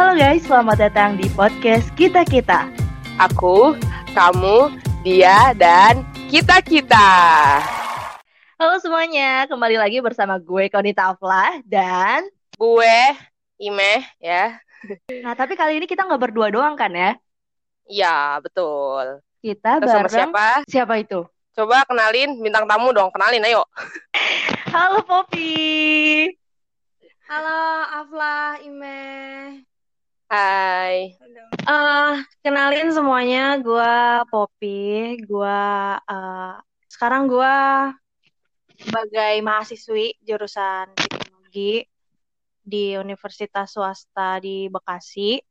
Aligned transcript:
Halo 0.00 0.16
guys, 0.16 0.48
selamat 0.48 0.76
datang 0.80 1.20
di 1.20 1.28
podcast 1.36 1.92
Kita 1.92 2.24
Kita. 2.24 2.72
Aku, 3.20 3.76
kamu, 4.16 4.72
dia, 5.04 5.52
dan 5.52 6.08
kita-kita. 6.32 7.12
Halo 8.56 8.80
semuanya, 8.80 9.44
kembali 9.44 9.76
lagi 9.76 10.00
bersama 10.00 10.40
gue 10.40 10.72
Konita 10.72 11.12
Afla 11.12 11.60
dan 11.68 12.24
Gue, 12.56 13.12
Imeh, 13.60 14.00
ya. 14.16 14.56
Nah, 15.20 15.36
tapi 15.36 15.52
kali 15.52 15.76
ini 15.76 15.84
kita 15.84 16.08
nggak 16.08 16.32
berdua 16.32 16.48
doang 16.48 16.80
kan 16.80 16.96
ya? 16.96 17.20
Iya, 17.84 18.40
betul. 18.40 19.20
Kita 19.44 19.84
Kita 19.84 19.84
sama 19.84 20.08
bareng 20.08 20.16
siapa? 20.16 20.46
siapa 20.64 20.94
itu? 20.96 21.28
Coba 21.52 21.84
kenalin 21.84 22.40
bintang 22.40 22.64
tamu 22.64 22.88
dong, 22.96 23.12
kenalin 23.12 23.44
ayo. 23.44 23.68
Halo 24.72 25.04
Poppy. 25.04 26.24
Halo 27.28 27.84
Afla, 28.00 28.64
Ime. 28.64 29.68
Hai. 30.30 31.18
Eh, 31.66 32.14
kenalin 32.38 32.94
semuanya, 32.94 33.58
gue 33.58 33.94
Poppy. 34.30 35.18
Gue 35.26 35.58
eh, 36.06 36.54
sekarang 36.86 37.26
gue 37.26 37.56
sebagai 38.78 39.34
mahasiswi 39.42 40.14
jurusan 40.22 40.94
psikologi 40.94 41.82
di 42.62 42.94
Universitas 42.94 43.74
Swasta 43.74 44.38
di 44.38 44.70
Bekasi. 44.70 45.42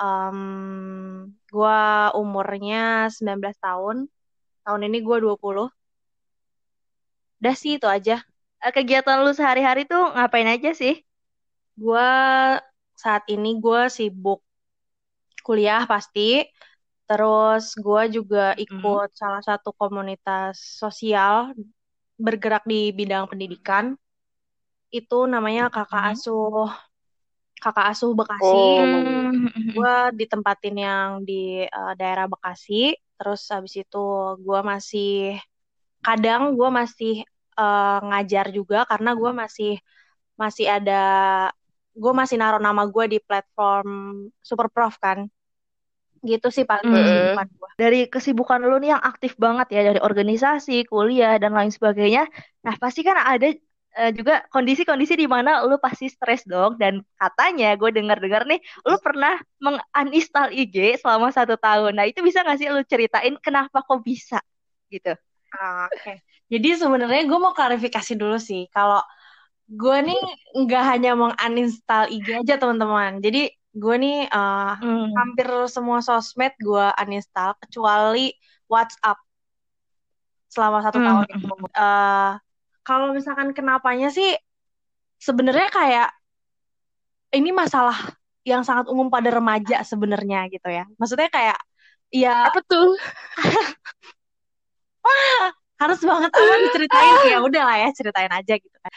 Em, 0.00 0.40
gue 1.52 1.80
umurnya 2.16 3.12
19 3.12 3.60
tahun. 3.60 4.08
Tahun 4.64 4.82
ini 4.88 5.04
gue 5.04 5.16
20. 5.20 5.68
Udah 7.44 7.54
sih 7.60 7.76
itu 7.76 7.84
aja. 7.84 8.24
Eh, 8.64 8.72
Kegiatan 8.72 9.20
lu 9.20 9.36
sehari-hari 9.36 9.84
tuh 9.84 10.16
ngapain 10.16 10.48
aja 10.48 10.72
sih? 10.72 10.96
Gue 11.76 12.08
saat 13.02 13.26
ini 13.26 13.58
gue 13.58 13.90
sibuk 13.90 14.40
kuliah 15.42 15.82
pasti. 15.90 16.46
Terus 17.10 17.74
gue 17.76 18.02
juga 18.22 18.54
ikut 18.56 19.10
salah 19.12 19.42
satu 19.42 19.74
komunitas 19.74 20.56
sosial 20.80 21.52
bergerak 22.16 22.64
di 22.64 22.94
bidang 22.94 23.26
pendidikan. 23.26 23.98
Itu 24.88 25.26
namanya 25.26 25.68
Kakak 25.68 26.02
Mhm. 26.02 26.10
Asuh 26.16 26.70
Kakak 27.62 27.86
Asuh 27.92 28.12
Bekasi. 28.14 28.42
Oh. 28.46 28.82
Hmm. 28.82 29.50
Gue 29.76 29.94
ditempatin 30.16 30.76
yang 30.78 31.08
di 31.26 31.66
eh, 31.66 31.92
daerah 31.98 32.30
Bekasi. 32.30 32.94
Terus 33.18 33.42
habis 33.50 33.74
itu 33.76 34.04
gue 34.40 34.60
masih 34.62 35.36
kadang 36.00 36.54
gue 36.56 36.68
masih 36.70 37.14
eh, 37.58 37.98
ngajar 38.08 38.46
juga 38.54 38.88
karena 38.88 39.10
gue 39.12 39.30
masih 39.36 39.72
masih 40.40 40.66
ada 40.66 41.02
gue 42.02 42.12
masih 42.20 42.36
naruh 42.40 42.62
nama 42.62 42.82
gue 42.88 43.04
di 43.12 43.18
platform 43.22 43.88
Super 44.48 44.68
Prof 44.72 44.94
kan 45.04 45.18
gitu 46.30 46.46
sih 46.54 46.64
paling 46.70 46.88
Hmm. 46.88 46.94
kesibukan 46.94 47.46
gue 47.58 47.70
Dari 47.80 47.96
kesibukan 48.12 48.60
lu 48.68 48.76
nih 48.82 48.90
yang 48.94 49.02
aktif 49.10 49.32
banget 49.44 49.66
ya 49.74 49.80
dari 49.88 50.00
organisasi, 50.08 50.84
kuliah 50.90 51.40
dan 51.42 51.52
lain 51.56 51.72
sebagainya. 51.72 52.28
Nah, 52.62 52.74
pasti 52.82 53.00
kan 53.02 53.16
ada 53.18 53.48
eh, 53.98 54.10
juga 54.18 54.44
kondisi-kondisi 54.52 55.14
di 55.18 55.26
mana 55.26 55.64
lu 55.66 55.76
pasti 55.82 56.06
stres 56.12 56.44
dong 56.46 56.76
dan 56.82 57.00
katanya 57.18 57.74
gue 57.80 57.90
dengar-dengar 57.96 58.42
nih 58.50 58.60
lu 58.86 58.96
pernah 59.02 59.34
menguninstall 59.64 60.52
IG 60.54 60.76
selama 61.02 61.32
satu 61.34 61.56
tahun. 61.58 61.92
Nah, 61.98 62.06
itu 62.06 62.20
bisa 62.22 62.44
nggak 62.44 62.58
sih 62.60 62.68
lu 62.70 62.80
ceritain 62.86 63.34
kenapa 63.40 63.80
kok 63.82 64.00
bisa 64.04 64.38
gitu? 64.92 65.16
Ah, 65.52 65.88
Oke, 65.92 66.12
jadi 66.52 66.68
sebenarnya 66.80 67.22
gue 67.28 67.38
mau 67.44 67.52
klarifikasi 67.58 68.12
dulu 68.16 68.36
sih. 68.40 68.60
Kalau 68.72 69.00
gue 69.68 69.96
nih 70.06 70.20
nggak 70.64 70.82
hanya 70.90 71.10
menguninstall 71.18 72.10
IG 72.12 72.26
aja 72.42 72.54
teman-teman. 72.60 73.20
Jadi 73.24 73.38
gue 73.72 73.94
nih 74.02 74.14
eh, 74.28 74.72
Hmm. 74.80 75.12
hampir 75.16 75.48
semua 75.68 75.98
sosmed 76.04 76.52
gue 76.60 76.86
uninstall 77.02 77.52
kecuali 77.62 78.32
WhatsApp 78.72 79.18
selama 80.52 80.78
satu 80.84 80.98
Hmm. 81.00 81.06
tahun 81.06 81.26
itu. 81.32 81.46
Eh, 81.76 82.30
kalau 82.84 83.06
misalkan 83.16 83.48
kenapanya 83.56 84.08
sih 84.12 84.36
sebenarnya 85.22 85.68
kayak 85.72 86.08
ini 87.32 87.50
masalah 87.54 87.96
yang 88.44 88.66
sangat 88.66 88.90
umum 88.90 89.06
pada 89.08 89.30
remaja 89.30 89.80
sebenarnya 89.86 90.50
gitu 90.52 90.68
ya. 90.68 90.84
Maksudnya 90.98 91.28
kayak 91.30 91.58
ya 92.12 92.50
Apa 92.50 92.60
tuh? 92.68 92.92
harus 95.82 95.98
banget 96.06 96.30
apa 96.30 96.54
diceritain 96.62 97.18
ya 97.26 97.36
udah 97.42 97.62
lah 97.66 97.76
ya 97.82 97.88
ceritain 97.90 98.30
aja 98.30 98.54
gitu 98.54 98.76
kan. 98.78 98.92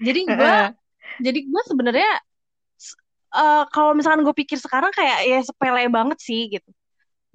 Jadi 0.00 0.20
gue 0.24 0.54
jadi 1.20 1.38
gue 1.44 1.62
sebenarnya 1.68 2.10
eh, 3.36 3.64
kalau 3.68 3.92
misalkan 3.92 4.24
gue 4.24 4.34
pikir 4.34 4.56
sekarang 4.56 4.90
kayak 4.96 5.18
ya 5.28 5.38
sepele 5.44 5.86
banget 5.92 6.18
sih 6.18 6.48
gitu. 6.48 6.70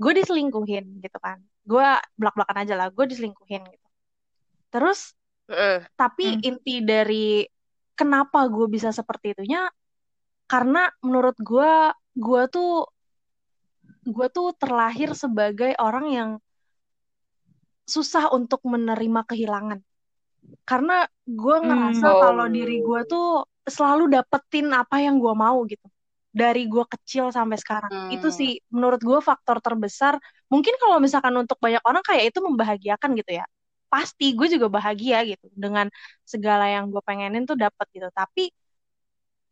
Gue 0.02 0.12
diselingkuhin 0.18 1.00
gitu 1.00 1.18
kan. 1.22 1.40
Gue 1.64 1.86
belak-belakan 2.18 2.58
aja 2.66 2.74
lah. 2.76 2.88
Gue 2.90 3.06
diselingkuhin 3.06 3.64
gitu. 3.70 3.88
Terus 4.74 5.14
Heeh. 5.46 5.86
tapi 5.94 6.36
Hmm. 6.36 6.42
inti 6.42 6.82
dari 6.82 7.46
kenapa 7.94 8.50
gue 8.50 8.68
bisa 8.68 8.90
seperti 8.92 9.38
itunya 9.38 9.70
karena 10.50 10.90
menurut 11.06 11.38
gue 11.40 11.74
gue 12.18 12.44
tuh 12.52 12.90
gue 14.06 14.28
tuh 14.30 14.54
terlahir 14.58 15.18
sebagai 15.18 15.74
orang 15.82 16.06
yang 16.12 16.30
susah 17.86 18.34
untuk 18.34 18.62
menerima 18.66 19.22
kehilangan 19.30 19.80
karena 20.66 21.06
gue 21.26 21.58
ngerasa 21.62 22.08
Hmm. 22.10 22.20
kalau 22.22 22.46
diri 22.50 22.82
gue 22.82 23.02
tuh 23.06 23.46
selalu 23.66 24.10
dapetin 24.14 24.70
apa 24.74 25.02
yang 25.02 25.18
gue 25.22 25.34
mau 25.34 25.62
gitu. 25.66 25.86
Dari 26.36 26.68
gue 26.68 26.84
kecil 26.90 27.32
sampai 27.32 27.56
sekarang. 27.60 27.92
Hmm. 27.92 28.10
itu 28.12 28.28
sih 28.34 28.60
menurut 28.74 29.00
gue 29.00 29.20
faktor 29.24 29.62
terbesar. 29.64 30.20
Mungkin 30.52 30.76
kalau 30.82 30.98
misalkan 31.00 31.34
untuk 31.38 31.58
banyak 31.62 31.82
orang 31.86 32.04
kayak 32.06 32.34
itu 32.34 32.40
membahagiakan 32.44 33.16
gitu 33.18 33.40
ya. 33.42 33.46
Pasti 33.90 34.36
gue 34.36 34.48
juga 34.52 34.68
bahagia 34.68 35.24
gitu. 35.24 35.48
Dengan 35.56 35.88
segala 36.28 36.68
yang 36.68 36.92
gue 36.92 37.00
pengenin 37.06 37.48
tuh 37.48 37.56
dapet 37.56 37.88
gitu. 37.96 38.10
Tapi 38.12 38.52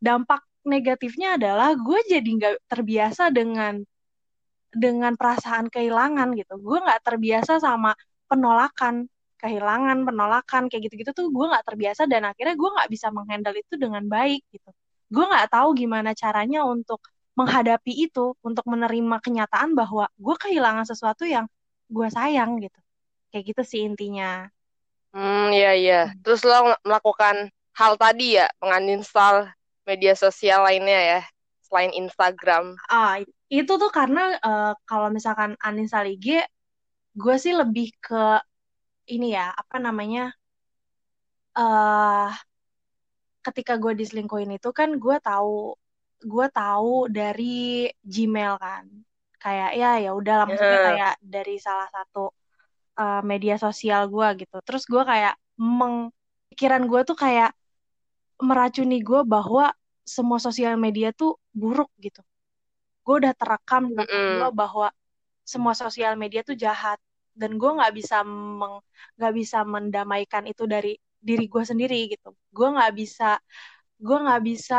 dampak 0.03 0.43
negatifnya 0.67 1.39
adalah 1.39 1.75
gue 1.75 1.99
jadi 2.07 2.23
nggak 2.27 2.67
terbiasa 2.67 3.31
dengan 3.31 3.79
dengan 4.73 5.13
perasaan 5.13 5.69
kehilangan 5.69 6.33
gitu. 6.35 6.57
Gue 6.59 6.81
nggak 6.81 7.01
terbiasa 7.05 7.61
sama 7.61 7.93
penolakan 8.27 9.07
kehilangan 9.43 9.97
penolakan 10.07 10.61
kayak 10.71 10.81
gitu-gitu 10.87 11.11
tuh 11.19 11.27
gue 11.35 11.45
nggak 11.51 11.65
terbiasa 11.67 12.03
dan 12.11 12.23
akhirnya 12.31 12.55
gue 12.61 12.69
nggak 12.75 12.89
bisa 12.95 13.07
menghandle 13.15 13.55
itu 13.59 13.75
dengan 13.83 14.03
baik 14.07 14.41
gitu 14.55 14.69
gue 15.13 15.25
nggak 15.31 15.47
tahu 15.53 15.69
gimana 15.81 16.09
caranya 16.15 16.59
untuk 16.73 16.99
menghadapi 17.39 17.91
itu 18.07 18.33
untuk 18.47 18.65
menerima 18.73 19.17
kenyataan 19.25 19.69
bahwa 19.79 20.05
gue 20.15 20.35
kehilangan 20.43 20.85
sesuatu 20.87 21.23
yang 21.27 21.45
gue 21.91 22.07
sayang 22.07 22.51
gitu 22.63 22.79
kayak 23.31 23.43
gitu 23.51 23.61
sih 23.71 23.81
intinya 23.89 24.47
Hmm, 25.13 25.53
iya 25.53 25.71
iya. 25.77 25.99
Terus 26.25 26.41
lo 26.41 26.73
melakukan 26.81 27.53
hal 27.77 27.93
tadi 28.01 28.41
ya, 28.41 28.49
menguninstall 28.57 29.45
media 29.85 30.17
sosial 30.17 30.65
lainnya 30.65 30.99
ya, 30.99 31.19
selain 31.69 31.93
Instagram. 31.93 32.73
Ah, 32.89 33.21
itu 33.53 33.71
tuh 33.81 33.91
karena 33.93 34.33
eh, 34.41 34.73
kalau 34.89 35.13
misalkan 35.13 35.53
uninstall 35.61 36.09
IG, 36.09 36.41
gue 37.13 37.35
sih 37.37 37.53
lebih 37.53 37.93
ke 38.01 38.41
ini 39.07 39.27
ya, 39.37 39.45
apa 39.61 39.77
namanya? 39.85 40.21
eh 41.55 42.33
ketika 43.45 43.73
gue 43.83 43.93
diselingkuhin 43.99 44.51
itu 44.57 44.69
kan 44.79 44.89
gue 45.03 45.15
tahu 45.19 45.75
gue 46.23 46.45
tahu 46.55 47.11
dari 47.11 47.43
Gmail 48.13 48.53
kan. 48.65 48.85
Kayak 49.43 49.69
ya 49.79 49.87
ya 50.03 50.09
udahlah 50.19 50.45
maksudnya 50.47 50.79
Heeh. 50.79 50.87
kayak 50.87 51.19
dari 51.19 51.59
salah 51.59 51.87
satu 51.95 52.31
eh, 53.01 53.21
media 53.31 53.55
sosial 53.65 54.01
gue 54.13 54.27
gitu. 54.41 54.55
Terus 54.67 54.83
gue 54.93 55.03
kayak 55.11 55.33
meng 55.59 55.95
pikiran 56.51 56.83
gue 56.91 57.01
tuh 57.09 57.17
kayak 57.23 57.49
meracuni 58.43 58.97
gue 59.09 59.21
bahwa 59.33 59.71
semua 60.15 60.39
sosial 60.45 60.75
media 60.85 61.09
tuh 61.15 61.31
buruk 61.61 61.89
gitu. 62.05 62.21
Gue 63.05 63.15
udah 63.21 63.33
terekam 63.39 63.83
di 63.91 63.95
otak 64.03 64.21
Mm-mm. 64.21 64.33
gue 64.33 64.49
bahwa 64.61 64.87
semua 65.53 65.73
sosial 65.75 66.13
media 66.21 66.41
tuh 66.47 66.55
jahat 66.65 66.99
dan 67.39 67.51
gue 67.61 67.71
nggak 67.77 67.93
bisa 67.97 68.15
nggak 69.17 69.33
bisa 69.39 69.57
mendamaikan 69.65 70.43
itu 70.51 70.63
dari 70.73 70.93
diri 71.27 71.45
gue 71.53 71.63
sendiri 71.71 71.97
gitu. 72.13 72.29
Gue 72.55 72.67
nggak 72.75 72.91
bisa 72.99 73.39
gue 74.05 74.17
nggak 74.23 74.41
bisa 74.49 74.75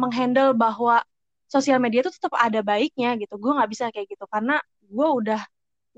menghandle 0.00 0.52
bahwa 0.54 1.02
sosial 1.48 1.78
media 1.82 2.00
itu 2.04 2.12
tetap 2.14 2.34
ada 2.36 2.60
baiknya 2.62 3.16
gitu. 3.22 3.34
Gue 3.42 3.52
nggak 3.56 3.70
bisa 3.72 3.84
kayak 3.94 4.06
gitu 4.12 4.24
karena 4.30 4.60
gue 4.84 5.08
udah 5.18 5.40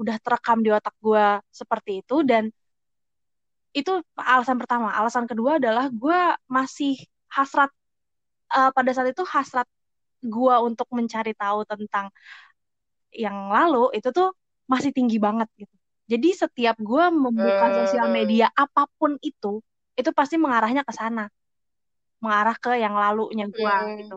udah 0.00 0.16
terekam 0.24 0.58
di 0.64 0.70
otak 0.72 0.94
gue 1.04 1.24
seperti 1.52 2.00
itu 2.04 2.16
dan 2.24 2.48
itu 3.76 3.92
alasan 4.18 4.58
pertama. 4.60 4.90
Alasan 4.94 5.26
kedua 5.30 5.58
adalah 5.62 5.86
gue 5.92 6.20
masih 6.50 6.98
hasrat 7.30 7.70
eh, 8.56 8.70
pada 8.76 8.90
saat 8.94 9.08
itu 9.14 9.24
hasrat 9.26 9.68
gue 10.24 10.54
untuk 10.68 10.88
mencari 10.92 11.32
tahu 11.38 11.64
tentang 11.70 12.06
yang 13.24 13.36
lalu 13.54 13.90
itu 13.98 14.08
tuh 14.18 14.28
masih 14.72 14.90
tinggi 14.96 15.16
banget 15.26 15.48
gitu. 15.60 15.74
Jadi 16.10 16.28
setiap 16.42 16.76
gue 16.88 17.04
membuka 17.24 17.66
Hmm. 17.66 17.76
sosial 17.78 18.06
media 18.10 18.46
apa 18.64 18.82
pun 18.98 19.12
itu, 19.22 19.62
itu 20.00 20.10
pasti 20.18 20.36
mengarahnya 20.42 20.82
ke 20.88 20.92
sana, 21.00 21.22
mengarah 22.24 22.56
ke 22.64 22.72
yang 22.84 22.94
lalunya 23.02 23.46
gue 23.56 23.74
Hmm. 23.84 24.00
gitu. 24.00 24.14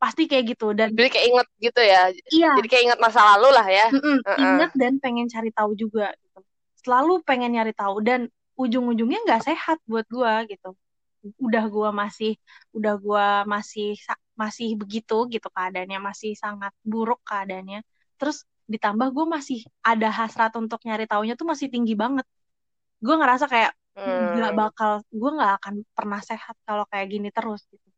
pasti 0.00 0.22
kayak 0.30 0.44
gitu 0.56 0.66
dan 0.78 0.90
jadi 0.96 1.08
kayak 1.12 1.26
inget 1.30 1.46
gitu 1.64 1.80
ya 1.82 2.00
iya 2.32 2.48
jadi 2.56 2.66
kayak 2.70 2.82
inget 2.86 3.00
masa 3.02 3.20
lalu 3.34 3.48
lah 3.56 3.66
ya 3.68 3.86
mm-mm, 3.92 4.16
Uh-uh. 4.26 4.36
inget 4.44 4.70
dan 4.80 4.92
pengen 5.02 5.26
cari 5.34 5.50
tahu 5.54 5.72
juga 5.82 6.12
gitu 6.22 6.38
selalu 6.82 7.12
pengen 7.28 7.50
nyari 7.54 7.72
tahu 7.74 7.96
dan 8.08 8.20
ujung-ujungnya 8.62 9.18
nggak 9.26 9.42
sehat 9.48 9.78
buat 9.90 10.06
gua 10.08 10.32
gitu 10.50 10.68
udah 11.46 11.64
gua 11.74 11.90
masih 12.02 12.32
udah 12.76 12.94
gua 13.04 13.24
masih 13.54 13.98
masih 14.38 14.68
begitu 14.80 15.14
gitu 15.32 15.48
keadaannya 15.56 15.98
masih 16.08 16.32
sangat 16.38 16.72
buruk 16.86 17.20
keadaannya 17.28 17.82
terus 18.20 18.46
ditambah 18.66 19.08
gue 19.16 19.26
masih 19.36 19.58
ada 19.82 20.08
hasrat 20.10 20.52
untuk 20.58 20.82
nyari 20.86 21.06
taunya 21.06 21.34
tuh 21.38 21.46
masih 21.46 21.68
tinggi 21.70 21.94
banget. 21.94 22.26
Gue 23.04 23.14
ngerasa 23.20 23.46
kayak 23.46 23.72
nggak 24.06 24.52
Hmm, 24.52 24.60
bakal 24.60 24.90
gue 25.08 25.30
nggak 25.36 25.52
akan 25.62 25.74
pernah 25.96 26.20
sehat 26.22 26.54
kalau 26.68 26.84
kayak 26.90 27.06
gini 27.12 27.28
terus 27.30 27.64
gitu. 27.72 27.88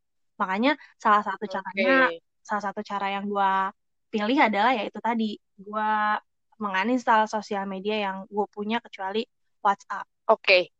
Makanya 0.40 0.78
salah 1.02 1.22
satu 1.26 1.44
caranya 1.50 2.08
oke. 2.08 2.20
salah 2.46 2.62
satu 2.70 2.80
cara 2.80 3.06
yang 3.14 3.24
gue 3.28 3.52
pilih 4.08 4.38
adalah 4.40 4.72
yaitu 4.72 4.98
tadi 5.04 5.36
gue 5.58 5.90
menginstal 6.58 7.28
sosial 7.28 7.64
media 7.68 7.96
yang 8.10 8.16
gue 8.28 8.46
punya 8.50 8.78
kecuali 8.80 9.26
WhatsApp. 9.64 10.06
Oke. 10.30 10.70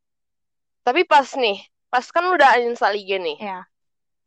Tapi 0.86 1.02
pas 1.04 1.28
nih 1.36 1.58
pas 1.88 2.04
kan 2.04 2.22
lu 2.24 2.36
udah 2.36 2.60
uninstall 2.60 2.96
IG 2.96 3.10
nih. 3.20 3.38
Ya 3.40 3.68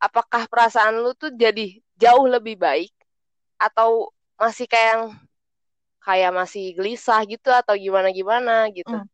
apakah 0.02 0.50
perasaan 0.50 0.98
lu 0.98 1.14
tuh 1.14 1.30
jadi 1.30 1.78
jauh 1.94 2.26
lebih 2.26 2.58
baik? 2.58 2.90
Atau 3.54 4.10
masih 4.34 4.66
kayak 4.66 4.88
yang 4.90 5.04
kayak 6.06 6.30
masih 6.40 6.62
gelisah 6.78 7.20
gitu 7.32 7.48
atau 7.60 7.74
gimana 7.84 8.08
gimana 8.18 8.52
gitu. 8.76 8.94
Hmm. 8.94 9.06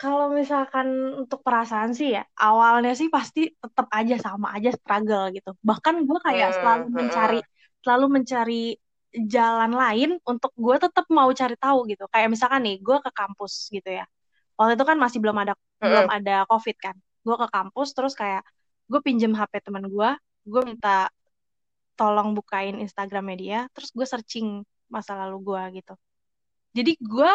kalau 0.00 0.26
misalkan 0.38 0.86
untuk 1.22 1.40
perasaan 1.46 1.90
sih 1.98 2.08
ya 2.18 2.22
awalnya 2.36 2.92
sih 2.98 3.08
pasti 3.16 3.40
tetap 3.62 3.86
aja 3.98 4.14
sama 4.26 4.46
aja 4.56 4.70
struggle 4.74 5.24
gitu. 5.36 5.50
Bahkan 5.68 5.94
gue 6.08 6.18
kayak 6.26 6.50
Hmm, 6.50 6.58
selalu 6.58 6.84
hmm, 6.94 6.98
mencari 6.98 7.38
selalu 7.82 8.06
mencari 8.16 8.54
jalan 9.34 9.70
lain 9.82 10.08
untuk 10.26 10.50
gue 10.58 10.76
tetap 10.82 11.06
mau 11.14 11.30
cari 11.40 11.54
tahu 11.56 11.78
gitu. 11.90 12.04
Kayak 12.12 12.28
misalkan 12.34 12.60
nih 12.66 12.76
gue 12.86 12.96
ke 13.06 13.10
kampus 13.14 13.52
gitu 13.70 13.88
ya. 13.98 14.04
Waktu 14.58 14.72
itu 14.78 14.84
kan 14.90 14.98
masih 15.04 15.18
belum 15.22 15.38
ada 15.42 15.54
hmm, 15.80 15.88
belum 15.90 16.06
ada 16.10 16.32
covid 16.50 16.76
kan. 16.84 16.96
Gue 17.26 17.36
ke 17.42 17.46
kampus 17.54 17.88
terus 17.96 18.12
kayak 18.18 18.42
gue 18.90 19.00
pinjem 19.06 19.32
HP 19.38 19.52
teman 19.64 19.84
gue 19.88 20.08
gue 20.44 20.60
minta 20.68 21.08
tolong 21.98 22.28
bukain 22.38 22.76
Instagramnya 22.84 23.36
dia 23.42 23.58
terus 23.74 23.90
gue 23.94 24.06
searching 24.06 24.48
masa 24.92 25.12
lalu 25.20 25.36
gue 25.48 25.62
gitu. 25.82 25.92
Jadi 26.76 26.92
gue 27.00 27.30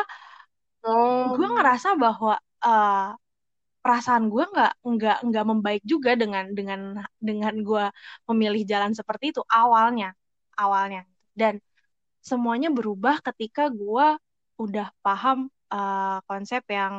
Oh, 0.84 1.36
gue 1.36 1.48
ngerasa 1.56 1.90
bahwa 2.00 2.40
eh, 2.66 3.07
perasaan 3.84 4.25
gue 4.34 4.44
nggak 4.54 4.72
nggak 4.92 5.18
nggak 5.28 5.46
membaik 5.51 5.84
juga 5.92 6.12
dengan 6.22 6.46
dengan 6.57 6.81
dengan 7.19 7.54
gue 7.68 7.86
memilih 8.30 8.63
jalan 8.72 8.92
seperti 9.00 9.25
itu 9.36 9.42
awalnya 9.51 10.16
awalnya. 10.60 11.01
Dan 11.36 11.60
semuanya 12.30 12.69
berubah 12.78 13.16
ketika 13.28 13.62
gue 13.72 14.07
udah 14.63 14.88
paham 15.06 15.38
eh, 15.74 16.18
konsep 16.30 16.63
yang 16.72 16.95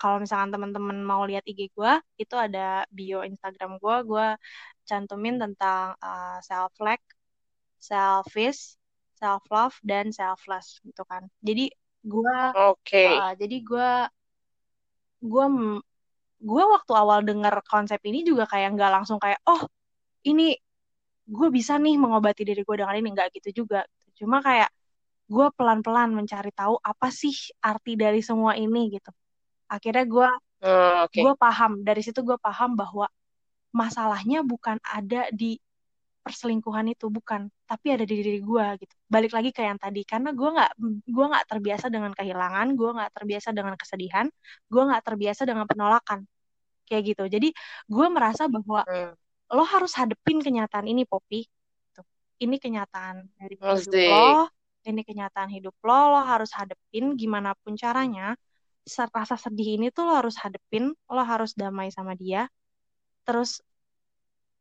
kalau 0.00 0.16
misalkan 0.22 0.50
teman-teman 0.54 0.98
mau 1.10 1.22
lihat 1.28 1.44
IG 1.50 1.60
gue 1.76 1.92
itu 2.22 2.34
ada 2.38 2.86
bio 2.96 3.18
Instagram 3.26 3.70
gue 3.82 3.96
gue 4.10 4.26
cantumin 4.88 5.36
tentang 5.42 5.84
eh, 6.04 6.38
self 6.48 6.72
like 6.86 7.04
selfish 7.80 8.78
self 9.18 9.42
love 9.50 9.74
dan 9.82 10.14
selfless 10.14 10.78
gitu 10.86 11.02
kan. 11.02 11.26
Jadi 11.42 11.74
gue 12.06 12.38
oke. 12.54 13.04
Uh, 13.18 13.34
jadi 13.34 13.56
gue 13.58 13.90
gue 15.18 15.46
gue 16.38 16.64
waktu 16.70 16.92
awal 16.94 17.26
dengar 17.26 17.58
konsep 17.66 17.98
ini 18.06 18.22
juga 18.22 18.46
kayak 18.46 18.78
nggak 18.78 18.92
langsung 19.02 19.18
kayak 19.18 19.42
oh 19.50 19.66
ini 20.22 20.54
gue 21.26 21.48
bisa 21.50 21.76
nih 21.76 21.98
mengobati 21.98 22.46
diri 22.46 22.62
gue 22.62 22.76
dengan 22.78 22.94
ini. 22.94 23.10
Nggak 23.10 23.28
gitu 23.42 23.66
juga. 23.66 23.82
Cuma 24.14 24.38
kayak 24.38 24.70
gue 25.28 25.46
pelan-pelan 25.58 26.14
mencari 26.14 26.54
tahu 26.54 26.78
apa 26.80 27.10
sih 27.10 27.34
arti 27.60 27.98
dari 27.98 28.22
semua 28.22 28.54
ini 28.54 28.94
gitu. 28.94 29.10
Akhirnya 29.68 30.06
gue 30.06 30.30
Hmm, 30.58 31.06
oke. 31.06 31.18
gue 31.22 31.34
paham. 31.38 31.86
Dari 31.86 32.02
situ 32.02 32.26
gue 32.26 32.34
paham 32.38 32.74
bahwa 32.74 33.06
masalahnya 33.70 34.42
bukan 34.42 34.82
ada 34.82 35.30
di 35.30 35.60
perselingkuhan 36.28 36.86
itu 36.94 37.06
bukan 37.16 37.48
tapi 37.70 37.86
ada 37.94 38.04
di 38.10 38.14
diri 38.20 38.40
gue 38.44 38.66
gitu. 38.82 38.94
Balik 39.14 39.32
lagi 39.36 39.50
ke 39.56 39.62
yang 39.68 39.78
tadi 39.80 40.00
karena 40.04 40.30
gue 40.38 40.48
nggak 40.56 40.70
gue 41.16 41.26
nggak 41.32 41.44
terbiasa 41.50 41.86
dengan 41.94 42.12
kehilangan 42.18 42.66
gue 42.78 42.90
nggak 42.96 43.10
terbiasa 43.16 43.48
dengan 43.56 43.74
kesedihan 43.80 44.26
gue 44.72 44.82
nggak 44.88 45.02
terbiasa 45.08 45.42
dengan 45.50 45.66
penolakan 45.70 46.20
kayak 46.88 47.02
gitu. 47.16 47.24
Jadi 47.34 47.48
gue 47.88 48.06
merasa 48.16 48.44
bahwa 48.54 48.84
Hmm, 48.86 49.14
lo 49.56 49.64
harus 49.64 49.92
hadepin 49.96 50.38
kenyataan 50.44 50.86
ini 50.92 51.02
Poppy 51.08 51.48
Tuh. 51.96 52.06
ini 52.44 52.56
kenyataan 52.60 53.16
dari 53.40 53.56
hidup 53.66 53.96
Asik. 53.96 54.02
lo 54.08 54.48
ini 54.88 55.02
kenyataan 55.04 55.50
hidup 55.52 55.74
lo 55.84 55.98
lo 56.16 56.20
harus 56.24 56.50
hadepin 56.56 57.16
gimana 57.20 57.52
pun 57.62 57.74
caranya. 57.76 58.36
Rasa 58.88 59.36
sedih 59.36 59.76
ini 59.80 59.86
tuh 59.92 60.08
lo 60.08 60.12
harus 60.20 60.36
hadepin 60.40 60.84
lo 61.12 61.22
harus 61.32 61.52
damai 61.60 61.88
sama 61.92 62.12
dia. 62.16 62.48
Terus 63.26 63.60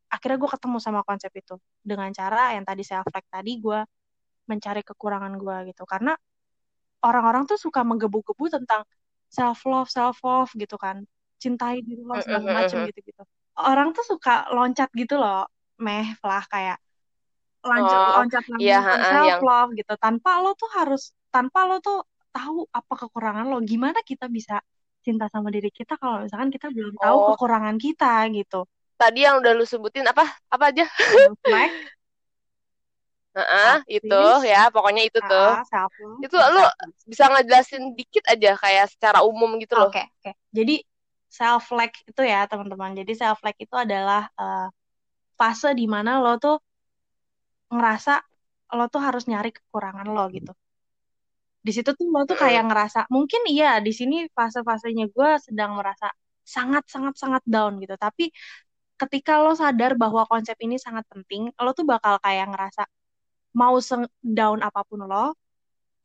akhirnya 0.08 0.38
gue 0.40 0.50
ketemu 0.52 0.78
sama 0.82 1.02
konsep 1.04 1.32
itu. 1.36 1.56
Dengan 1.84 2.10
cara 2.16 2.56
yang 2.56 2.64
tadi 2.68 2.84
saya 2.84 3.04
flag 3.08 3.26
tadi 3.28 3.60
gue 3.60 3.80
mencari 4.48 4.82
kekurangan 4.84 5.34
gue 5.36 5.58
gitu. 5.74 5.84
Karena 5.84 6.16
orang-orang 7.04 7.46
tuh 7.46 7.60
suka 7.60 7.84
menggebu-gebu 7.84 8.46
tentang 8.52 8.84
self 9.28 9.64
love 9.68 9.90
self 9.92 10.20
love 10.24 10.52
gitu 10.56 10.76
kan. 10.80 11.04
Cintai 11.38 11.86
diri 11.86 12.02
lo 12.02 12.18
segala 12.18 12.66
macem 12.66 12.82
mm. 12.82 12.88
gitu 12.90 13.14
gitu 13.14 13.24
orang 13.58 13.90
tuh 13.94 14.06
suka 14.06 14.46
loncat 14.54 14.90
gitu 14.94 15.18
loh 15.18 15.50
meh 15.82 16.14
lah 16.22 16.46
kayak 16.46 16.78
lanjut 17.66 17.98
Oh, 17.98 18.22
loncat 18.22 18.44
langsung 18.46 18.62
iya, 18.64 18.80
self 18.86 19.26
yang 19.28 19.42
love 19.44 19.72
gitu. 19.76 19.94
Tanpa 19.98 20.40
lo 20.40 20.54
tuh 20.54 20.70
harus 20.78 21.12
tanpa 21.34 21.66
lo 21.68 21.82
tuh 21.82 22.06
tahu 22.32 22.70
apa 22.70 22.94
kekurangan 23.06 23.50
lo. 23.50 23.60
Gimana 23.66 24.00
kita 24.06 24.30
bisa 24.30 24.62
cinta 25.02 25.28
sama 25.28 25.52
diri 25.52 25.74
kita 25.74 26.00
kalau 26.00 26.24
misalkan 26.24 26.54
kita 26.54 26.72
belum 26.72 26.96
tahu 26.96 27.18
oh. 27.18 27.26
kekurangan 27.36 27.76
kita 27.82 28.28
gitu 28.32 28.68
tadi 28.98 29.24
yang 29.24 29.40
udah 29.40 29.52
lu 29.54 29.64
sebutin 29.64 30.10
apa? 30.10 30.26
Apa 30.50 30.74
aja? 30.74 30.86
Self 30.90 31.38
Heeh, 33.38 34.02
itu 34.02 34.10
selfish 34.10 34.50
ya 34.50 34.62
pokoknya 34.74 35.04
itu 35.06 35.20
tuh. 35.22 35.50
Self 35.70 35.94
love 36.02 36.26
itu 36.26 36.36
lu 36.36 36.64
bisa 37.06 37.24
ngejelasin 37.30 37.84
dikit 37.94 38.26
aja 38.26 38.58
kayak 38.58 38.86
secara 38.90 39.22
umum 39.22 39.62
gitu 39.62 39.78
loh. 39.78 39.94
Oke, 39.94 40.02
oke. 40.02 40.32
Jadi 40.50 40.82
self 41.30 41.70
like 41.78 41.94
itu 42.10 42.22
ya 42.26 42.50
teman-teman. 42.50 42.98
Jadi 42.98 43.14
self 43.14 43.38
like 43.46 43.62
itu 43.62 43.76
adalah 43.78 44.26
eh, 44.34 44.68
fase 45.38 45.70
di 45.78 45.86
mana 45.86 46.18
lo 46.18 46.42
tuh 46.42 46.58
ngerasa 47.70 48.26
lo 48.74 48.86
tuh 48.90 49.02
harus 49.06 49.30
nyari 49.30 49.54
kekurangan 49.54 50.08
lo 50.10 50.26
gitu. 50.34 50.52
Di 51.62 51.72
situ 51.76 51.94
tuh 51.94 52.08
lo 52.10 52.26
tuh 52.26 52.38
kayak 52.42 52.66
ngerasa 52.74 53.06
mungkin 53.14 53.46
iya 53.54 53.78
di 53.78 53.94
sini 53.94 54.26
fase-fasenya 54.34 55.14
gue 55.14 55.30
sedang 55.46 55.78
merasa 55.78 56.10
sangat 56.42 56.90
sangat 56.90 57.14
sangat 57.22 57.44
down 57.46 57.78
gitu. 57.84 57.94
Tapi 58.02 58.34
ketika 59.02 59.40
lo 59.44 59.54
sadar 59.58 59.92
bahwa 60.02 60.24
konsep 60.32 60.58
ini 60.66 60.76
sangat 60.82 61.06
penting, 61.12 61.54
lo 61.64 61.72
tuh 61.78 61.86
bakal 61.88 62.18
kayak 62.26 62.50
ngerasa 62.54 62.84
mau 63.58 63.78
down 64.22 64.60
apa 64.66 64.82
pun 64.90 65.02
lo, 65.06 65.34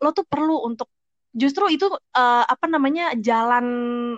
lo 0.03 0.09
tuh 0.17 0.27
perlu 0.27 0.57
untuk 0.69 0.89
justru 1.33 1.65
itu 1.73 1.87
eh, 2.17 2.45
apa 2.55 2.67
namanya 2.69 3.15
jalan 3.19 3.67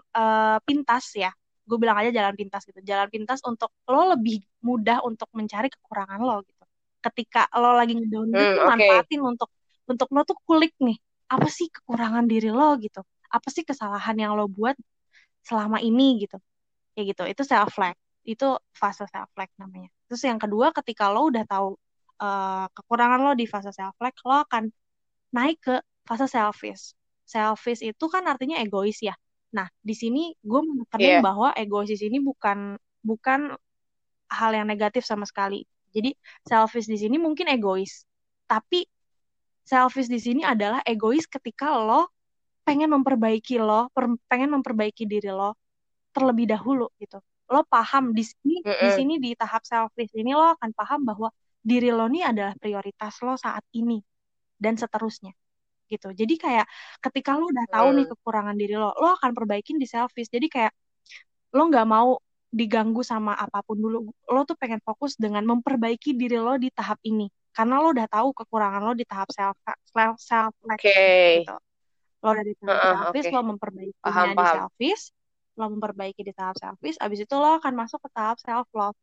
eh, 0.01 0.59
pintas 0.67 1.05
ya. 1.17 1.31
Gue 1.69 1.79
bilang 1.83 1.97
aja 2.01 2.11
jalan 2.13 2.35
pintas 2.37 2.63
gitu. 2.69 2.81
Jalan 2.85 3.09
pintas 3.15 3.41
untuk 3.47 3.71
lo 3.89 4.13
lebih 4.17 4.43
mudah 4.65 5.01
untuk 5.09 5.29
mencari 5.39 5.69
kekurangan 5.73 6.21
lo 6.21 6.43
gitu. 6.47 6.65
Ketika 7.05 7.49
lo 7.61 7.77
lagi 7.79 7.93
ngedown 7.99 8.29
gitu 8.41 8.51
Hmm, 8.51 8.57
tuh 8.57 8.65
oke. 8.69 8.69
manfaatin 8.71 9.21
untuk 9.25 9.49
untuk 9.91 10.09
lo 10.15 10.23
tuh 10.29 10.37
kulik 10.49 10.73
nih 10.81 10.97
apa 11.29 11.49
sih 11.53 11.69
kekurangan 11.73 12.25
diri 12.29 12.49
lo 12.53 12.77
gitu? 12.81 13.01
Apa 13.33 13.49
sih 13.55 13.65
kesalahan 13.67 14.17
yang 14.21 14.33
lo 14.39 14.47
buat 14.49 14.77
selama 15.47 15.79
ini 15.83 16.25
gitu? 16.27 16.37
Kayak 16.97 17.07
gitu. 17.17 17.23
Itu 17.33 17.43
self 17.49 17.75
like 17.83 17.99
itu 18.25 18.57
fase 18.73 19.05
self 19.09 19.31
like 19.37 19.53
namanya 19.61 19.89
terus 20.09 20.25
yang 20.25 20.41
kedua 20.41 20.73
ketika 20.73 21.13
lo 21.13 21.29
udah 21.29 21.45
tahu 21.45 21.77
eh, 22.21 22.67
kekurangan 22.73 23.21
lo 23.21 23.33
di 23.37 23.47
fase 23.47 23.71
self 23.71 23.95
like 24.01 24.17
lo 24.25 24.43
akan 24.45 24.73
naik 25.35 25.59
ke 25.59 25.75
fase 26.07 26.31
selfish. 26.31 26.95
Selfish 27.27 27.81
itu 27.83 28.05
kan 28.07 28.23
artinya 28.29 28.61
egois 28.61 29.01
ya. 29.03 29.17
Nah, 29.57 29.67
di 29.83 29.95
sini 29.97 30.31
gue 30.39 30.61
menekenin 30.63 31.19
Iya. 31.19 31.21
bahwa 31.25 31.49
egois 31.57 31.89
di 31.91 31.99
sini 31.99 32.23
bukan 32.23 32.79
bukan 33.03 33.57
hal 34.31 34.51
yang 34.55 34.69
negatif 34.69 35.03
sama 35.03 35.25
sekali. 35.27 35.67
Jadi 35.91 36.15
selfish 36.47 36.87
di 36.87 36.99
sini 37.01 37.17
mungkin 37.19 37.49
egois. 37.51 38.05
Tapi 38.47 38.85
selfish 39.65 40.07
di 40.07 40.21
sini 40.21 40.43
adalah 40.45 40.85
egois 40.85 41.25
ketika 41.27 41.75
lo 41.81 42.13
pengen 42.65 42.93
memperbaiki 42.93 43.59
lo, 43.61 43.89
per- 43.91 44.21
pengen 44.29 44.53
memperbaiki 44.55 45.05
diri 45.09 45.33
lo 45.33 45.57
terlebih 46.15 46.47
dahulu 46.47 46.87
gitu. 47.01 47.19
Lo 47.53 47.61
paham 47.69 48.05
di 48.17 48.23
sini 48.25 48.57
di 48.85 48.91
Mm-mm. 48.91 48.97
sini 48.97 49.15
di 49.25 49.31
tahap 49.41 49.63
selfish 49.69 50.13
ini 50.17 50.33
lo 50.37 50.45
akan 50.57 50.71
paham 50.79 51.01
bahwa 51.09 51.29
diri 51.65 51.89
lo 51.93 52.05
ini 52.11 52.21
adalah 52.25 52.55
prioritas 52.61 53.15
lo 53.25 53.35
saat 53.41 53.65
ini 53.77 54.01
dan 54.65 54.75
seterusnya 54.81 55.33
gitu. 55.93 56.09
Jadi 56.21 56.35
kayak 56.45 56.67
ketika 57.05 57.31
lo 57.39 57.45
udah 57.53 57.67
tahu 57.73 57.89
nih 57.97 58.05
Hmm. 58.05 58.13
kekurangan 58.13 58.57
diri 58.61 58.75
lo, 58.81 58.91
lo 59.03 59.09
akan 59.19 59.33
perbaikin 59.37 59.77
di 59.83 59.87
selfish. 59.89 60.29
Jadi 60.33 60.47
kayak 60.53 60.73
lo 61.57 61.63
nggak 61.71 61.87
mau 61.95 62.09
diganggu 62.59 63.03
sama 63.13 63.33
apa 63.45 63.59
pun 63.67 63.77
dulu 63.85 63.99
lo 64.35 64.41
tuh 64.49 64.57
pengen 64.61 64.81
fokus 64.87 65.13
dengan 65.25 65.43
memperbaiki 65.51 66.11
diri 66.21 66.39
lo 66.39 66.55
di 66.65 66.69
tahap 66.71 66.99
ini 67.11 67.27
karena 67.57 67.75
lo 67.83 67.87
udah 67.95 68.07
tahu 68.15 68.29
kekurangan 68.39 68.83
lo 68.87 68.93
di 68.95 69.05
tahap 69.11 69.29
self 69.35 69.57
self 69.95 70.17
self 70.31 70.55
Oke. 70.71 70.95
gitu 71.35 71.53
lo 72.25 72.31
dari 72.39 72.53
tahap 72.63 72.83
Heeh, 72.83 72.93
selfish 72.93 73.29
oke. 73.29 73.31
lo 73.35 73.41
memperbaikinya 73.51 73.91
Paham, 74.05 74.35
di 74.41 74.45
paham. 74.45 74.55
selfish 74.55 75.03
lo 75.55 75.67
memperbaiki 75.71 76.23
di 76.27 76.33
tahap 76.35 76.57
selfish 76.59 76.99
abis 76.99 77.25
itu 77.25 77.35
lo 77.35 77.59
akan 77.59 77.73
masuk 77.75 78.03
ke 78.05 78.09
tahap 78.11 78.37
self 78.43 78.67
love 78.75 78.99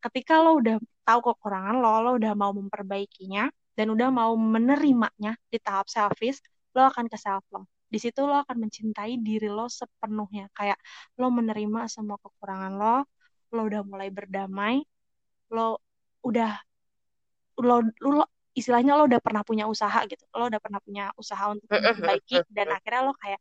ketika 0.00 0.38
lo 0.40 0.58
udah 0.60 0.76
tahu 1.02 1.20
kekurangan 1.32 1.76
lo 1.78 2.02
lo 2.02 2.10
udah 2.18 2.32
mau 2.38 2.52
memperbaikinya 2.54 3.50
dan 3.76 3.86
udah 3.92 4.08
mau 4.08 4.32
menerimanya 4.38 5.34
di 5.50 5.58
tahap 5.58 5.90
selfish 5.90 6.40
lo 6.76 6.86
akan 6.86 7.10
ke 7.10 7.18
self 7.18 7.44
love 7.50 7.68
di 7.86 7.98
situ 8.02 8.20
lo 8.26 8.42
akan 8.42 8.66
mencintai 8.66 9.14
diri 9.22 9.46
lo 9.46 9.70
sepenuhnya. 9.70 10.50
Kayak 10.50 10.78
lo 11.18 11.30
menerima 11.30 11.86
semua 11.86 12.18
kekurangan 12.18 12.72
lo 12.74 12.96
lo 13.54 13.60
udah 13.62 13.82
mulai 13.86 14.10
berdamai 14.10 14.82
lo 15.54 15.78
udah 16.26 16.58
lo, 17.62 17.78
lo 18.02 18.26
istilahnya 18.58 18.98
lo 18.98 19.06
udah 19.06 19.20
pernah 19.22 19.46
punya 19.46 19.70
usaha 19.70 20.02
gitu. 20.10 20.26
Lo 20.34 20.50
udah 20.50 20.58
pernah 20.58 20.80
punya 20.82 21.14
usaha 21.14 21.54
untuk 21.54 21.70
memperbaiki 21.70 22.42
dan 22.50 22.74
akhirnya 22.74 23.02
lo 23.06 23.14
kayak 23.14 23.40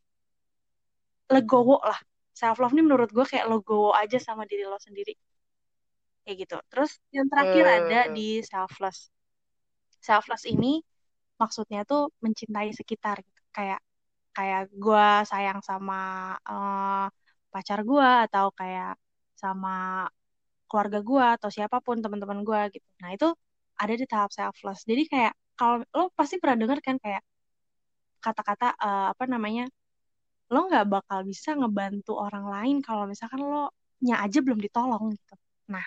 legowo 1.26 1.82
lah 1.82 1.98
self 2.40 2.58
love 2.62 2.74
ini 2.76 2.84
menurut 2.88 3.10
gue 3.18 3.26
kayak 3.32 3.48
legowo 3.52 3.90
aja 4.02 4.18
sama 4.28 4.44
diri 4.50 4.64
lo 4.72 4.78
sendiri. 4.88 5.14
Kayak 6.24 6.38
gitu. 6.44 6.56
Terus 6.72 6.92
yang 7.16 7.28
terakhir 7.32 7.66
ada 7.78 8.00
Hmm. 8.06 8.16
di 8.16 8.28
selfless 8.52 9.00
selfless 10.08 10.44
ini 10.54 10.68
maksudnya 11.42 11.82
tuh 11.92 12.02
mencintai 12.26 12.70
sekitar 12.80 13.18
gitu. 13.28 13.42
Kayak 13.58 13.80
kayak 14.38 14.62
gue 14.84 15.06
sayang 15.32 15.60
sama 15.70 15.96
eh, 16.50 17.06
pacar 17.54 17.80
gue 17.90 18.08
atau 18.26 18.46
kayak 18.60 18.90
sama 19.42 19.70
keluarga 20.70 21.00
gue 21.10 21.26
atau 21.38 21.50
siapa 21.56 21.78
pun 21.86 21.98
teman-teman 22.04 22.40
gue 22.48 22.62
gitu. 22.76 22.88
Nah 23.04 23.10
itu 23.16 23.28
ada 23.82 23.94
di 24.02 24.06
tahap 24.12 24.32
selfless 24.38 24.80
jadi 24.90 25.04
kayak 25.12 25.34
kalau 25.60 25.76
lo 25.98 26.04
pasti 26.20 26.36
pernah 26.42 26.58
dengar 26.62 26.80
kan 26.88 26.98
kayak 27.04 27.22
kata-kata 28.24 28.68
eh, 28.86 29.06
apa 29.14 29.24
namanya 29.34 29.64
lo 30.56 30.60
nggak 30.70 30.86
bakal 30.96 31.20
bisa 31.32 31.50
ngebantu 31.60 32.12
orang 32.26 32.46
lain 32.56 32.78
kalau 32.88 33.04
misalkan 33.12 33.42
lo 33.52 33.64
nya 34.06 34.16
aja 34.26 34.40
belum 34.46 34.60
ditolong 34.66 35.04
gitu. 35.16 35.36
Nah 35.74 35.86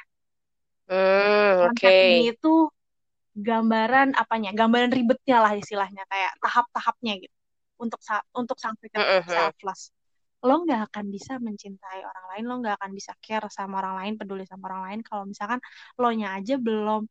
konsep 1.58 1.94
oke. 1.94 1.98
ini 2.04 2.16
tuh 2.42 2.58
gambaran 3.48 4.08
apanya? 4.22 4.50
Gambaran 4.60 4.92
ribetnya 4.98 5.37
lah 5.44 5.52
istilahnya 5.62 6.02
kayak 6.12 6.32
tahap-tahapnya 6.44 7.12
gitu. 7.25 7.37
Untuk 7.84 8.00
sa- 8.08 8.26
untuk 8.40 8.58
sampai 8.64 8.88
ke 8.94 9.00
selfless 9.34 9.82
lo 10.48 10.54
nggak 10.64 10.82
akan 10.92 11.06
bisa 11.14 11.34
mencintai 11.42 12.00
orang 12.10 12.26
lain 12.30 12.44
lo 12.50 12.54
nggak 12.62 12.76
akan 12.78 12.92
bisa 12.98 13.12
care 13.25 13.48
sama 13.50 13.75
orang 13.82 13.94
lain 14.00 14.14
peduli 14.20 14.44
sama 14.46 14.70
orang 14.70 14.82
lain 14.87 15.00
kalau 15.08 15.25
misalkan 15.26 15.60
lo 16.00 16.08
nya 16.14 16.28
aja 16.38 16.54
belum 16.66 17.02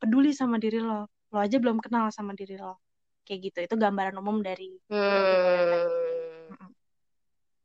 peduli 0.00 0.30
sama 0.36 0.56
diri 0.64 0.78
lo. 0.84 1.08
Lo 1.32 1.38
aja 1.44 1.56
belum 1.62 1.78
kenal 1.84 2.06
sama 2.12 2.32
diri 2.38 2.56
lo. 2.60 2.80
Kayak 3.26 3.40
gitu. 3.52 3.58
Itu 3.66 3.76
gambaran 3.80 4.16
umum 4.22 4.38
dari 4.44 4.68
Hmm. 4.90 6.23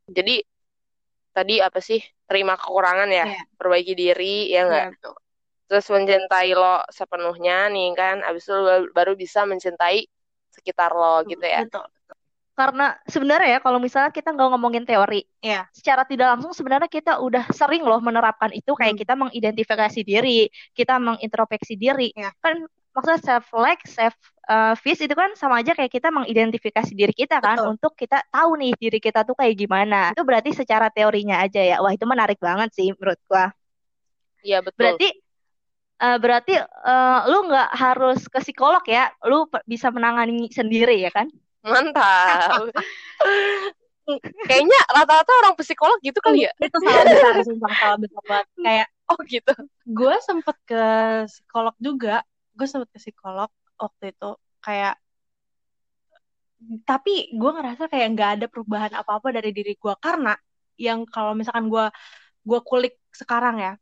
Jadi 0.10 0.36
tadi 1.32 1.56
apa 1.62 1.80
sih? 1.80 2.02
Terima 2.30 2.54
kekurangan 2.58 3.10
ya, 3.10 3.26
Iya. 3.26 3.42
perbaiki 3.58 3.94
diri 3.98 4.54
ya 4.54 4.62
enggak? 4.70 4.88
Iya. 4.94 5.12
Terus 5.70 5.86
mencintai 5.90 6.50
lo 6.54 6.82
sepenuhnya 6.90 7.70
nih 7.70 7.94
kan, 7.94 8.22
abis 8.26 8.50
itu 8.50 8.58
lo 8.58 8.90
baru 8.94 9.14
bisa 9.14 9.46
mencintai 9.46 10.06
sekitar 10.50 10.94
lo 10.94 11.22
gitu 11.26 11.46
ya. 11.46 11.66
betul 11.66 11.86
Karena 12.60 12.92
sebenarnya 13.08 13.56
ya 13.56 13.60
kalau 13.64 13.80
misalnya 13.80 14.12
kita 14.12 14.36
nggak 14.36 14.50
ngomongin 14.52 14.84
teori, 14.84 15.24
Iya. 15.40 15.64
secara 15.72 16.04
tidak 16.04 16.36
langsung 16.36 16.52
sebenarnya 16.52 16.92
kita 16.92 17.16
udah 17.24 17.48
sering 17.56 17.88
loh 17.88 18.04
menerapkan 18.04 18.52
itu 18.52 18.76
kayak 18.76 18.98
Hmm. 18.98 19.02
kita 19.06 19.14
mengidentifikasi 19.16 20.00
diri, 20.04 20.52
kita 20.76 21.00
mengintrospeksi 21.00 21.80
diri. 21.80 22.12
Iya. 22.12 22.36
Kan 22.44 22.68
maksudnya 23.00 23.24
self 23.24 23.48
like, 23.56 23.80
self 23.88 24.16
uh, 24.52 24.76
vis 24.84 25.00
itu 25.00 25.16
kan 25.16 25.32
sama 25.40 25.64
aja 25.64 25.72
kayak 25.72 25.88
kita 25.88 26.12
mengidentifikasi 26.12 26.92
diri 26.92 27.16
kita 27.16 27.40
kan 27.40 27.56
Betul. 27.56 27.72
untuk 27.80 27.94
kita 27.96 28.20
tahu 28.28 28.60
nih 28.60 28.76
diri 28.76 29.00
kita 29.00 29.24
tuh 29.24 29.40
kayak 29.40 29.56
gimana. 29.56 30.12
Itu 30.12 30.28
berarti 30.28 30.52
secara 30.52 30.92
teorinya 30.92 31.40
aja 31.40 31.64
ya. 31.64 31.80
Wah, 31.80 31.96
itu 31.96 32.04
menarik 32.04 32.36
banget 32.44 32.76
sih 32.76 32.92
menurut 32.92 33.16
gua. 33.32 33.56
Iya 34.44 34.60
betul. 34.60 34.84
Berarti 34.84 35.08
uh, 36.04 36.18
berarti 36.20 36.54
uh, 36.60 37.20
lu 37.32 37.48
nggak 37.48 37.70
harus 37.72 38.20
ke 38.28 38.40
psikolog 38.44 38.84
ya, 38.84 39.08
lu 39.24 39.48
bisa 39.64 39.88
menangani 39.96 40.52
sendiri 40.52 41.00
ya 41.00 41.16
kan? 41.16 41.32
Mantap. 41.64 42.68
Kayaknya 44.50 44.80
rata-rata 44.90 45.32
orang 45.46 45.54
psikolog 45.54 46.02
gitu 46.02 46.18
kali 46.18 46.50
ya. 46.50 46.52
itu 46.58 46.78
salah 46.82 47.06
besar 47.06 47.34
sumpah 47.46 47.72
salah 47.78 47.98
besar 48.02 48.24
banget 48.26 48.48
kayak 48.58 48.88
Oh 49.10 49.18
gitu. 49.26 49.54
gue 49.90 50.16
sempet 50.22 50.58
ke 50.70 50.84
psikolog 51.26 51.74
juga 51.82 52.22
gue 52.60 52.68
sempet 52.68 52.90
ke 52.92 53.00
psikolog 53.00 53.48
waktu 53.80 54.12
itu 54.12 54.30
kayak 54.60 55.00
tapi 56.84 57.32
gue 57.32 57.52
ngerasa 57.56 57.88
kayak 57.88 58.08
nggak 58.16 58.30
ada 58.40 58.46
perubahan 58.52 58.92
apa-apa 58.92 59.32
dari 59.32 59.56
diri 59.56 59.74
gue. 59.80 59.94
Karena 60.04 60.36
yang 60.76 61.08
kalau 61.08 61.32
misalkan 61.32 61.72
gue 61.72 61.86
gue 62.44 62.60
kulik 62.64 63.00
sekarang 63.16 63.60
ya 63.60 63.74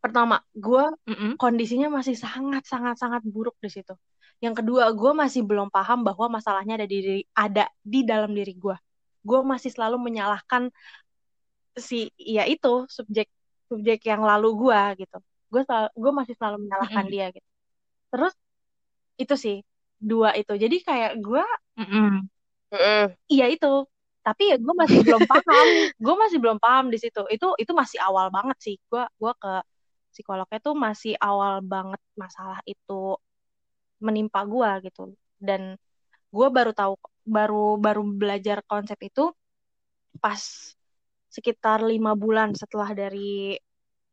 pertama 0.00 0.40
gue 0.56 0.84
Mm-mm. 1.12 1.36
kondisinya 1.36 1.92
masih 1.92 2.16
sangat 2.16 2.64
sangat 2.64 2.96
sangat 2.96 3.22
buruk 3.24 3.56
di 3.60 3.68
situ. 3.68 3.92
Yang 4.40 4.64
kedua 4.64 4.88
gue 4.96 5.12
masih 5.12 5.44
belum 5.44 5.68
paham 5.68 6.00
bahwa 6.00 6.40
masalahnya 6.40 6.80
ada 6.80 6.88
di 6.88 6.96
diri 7.04 7.20
ada 7.36 7.68
di 7.84 8.00
dalam 8.08 8.32
diri 8.32 8.56
gue. 8.56 8.76
Gue 9.20 9.40
masih 9.44 9.68
selalu 9.68 10.00
menyalahkan 10.00 10.72
si 11.76 12.08
ya 12.16 12.48
itu 12.48 12.88
subjek 12.88 13.28
subjek 13.68 14.00
yang 14.08 14.24
lalu 14.24 14.56
gue 14.56 14.80
gitu. 15.04 15.18
Gue 15.52 15.62
gue 15.92 16.12
masih 16.16 16.32
selalu 16.40 16.64
menyalahkan 16.64 17.04
Mm-mm. 17.04 17.12
dia 17.12 17.28
gitu 17.36 17.49
terus 18.10 18.34
itu 19.16 19.34
sih 19.36 19.56
dua 20.00 20.32
itu. 20.34 20.56
Jadi 20.56 20.76
kayak 20.80 21.12
gue. 21.20 21.44
Mm-mm. 22.72 23.04
iya 23.28 23.46
itu. 23.52 23.84
Tapi 24.20 24.52
ya 24.52 24.56
gue 24.60 24.74
masih 24.76 25.00
belum 25.04 25.24
paham. 25.24 25.66
Gue 26.04 26.14
masih 26.16 26.38
belum 26.38 26.58
paham 26.60 26.92
di 26.92 27.00
situ. 27.00 27.24
Itu 27.32 27.56
itu 27.56 27.72
masih 27.72 27.98
awal 28.04 28.28
banget 28.28 28.56
sih. 28.60 28.76
Gue 28.88 29.04
gue 29.16 29.32
ke 29.40 29.54
psikolognya 30.12 30.60
tuh 30.60 30.76
masih 30.76 31.16
awal 31.16 31.64
banget 31.64 32.00
masalah 32.18 32.60
itu 32.68 33.16
menimpa 34.00 34.44
gue 34.44 34.70
gitu. 34.92 35.16
Dan 35.40 35.76
gue 36.30 36.48
baru 36.52 36.72
tahu 36.76 36.94
baru 37.24 37.80
baru 37.80 38.02
belajar 38.06 38.60
konsep 38.68 39.00
itu 39.02 39.32
pas 40.20 40.40
sekitar 41.30 41.80
lima 41.86 42.12
bulan 42.18 42.52
setelah 42.52 42.90
dari 42.92 43.56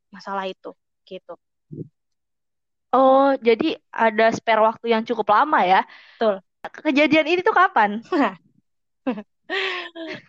masalah 0.08 0.46
itu 0.48 0.72
gitu 1.04 1.34
Oh, 2.88 3.36
jadi 3.36 3.76
ada 3.92 4.32
spare 4.32 4.64
waktu 4.64 4.86
yang 4.96 5.04
cukup 5.04 5.28
lama 5.28 5.60
ya. 5.60 5.80
Betul. 6.16 6.40
Kejadian 6.88 7.26
ini 7.28 7.40
tuh 7.44 7.52
kapan? 7.52 8.00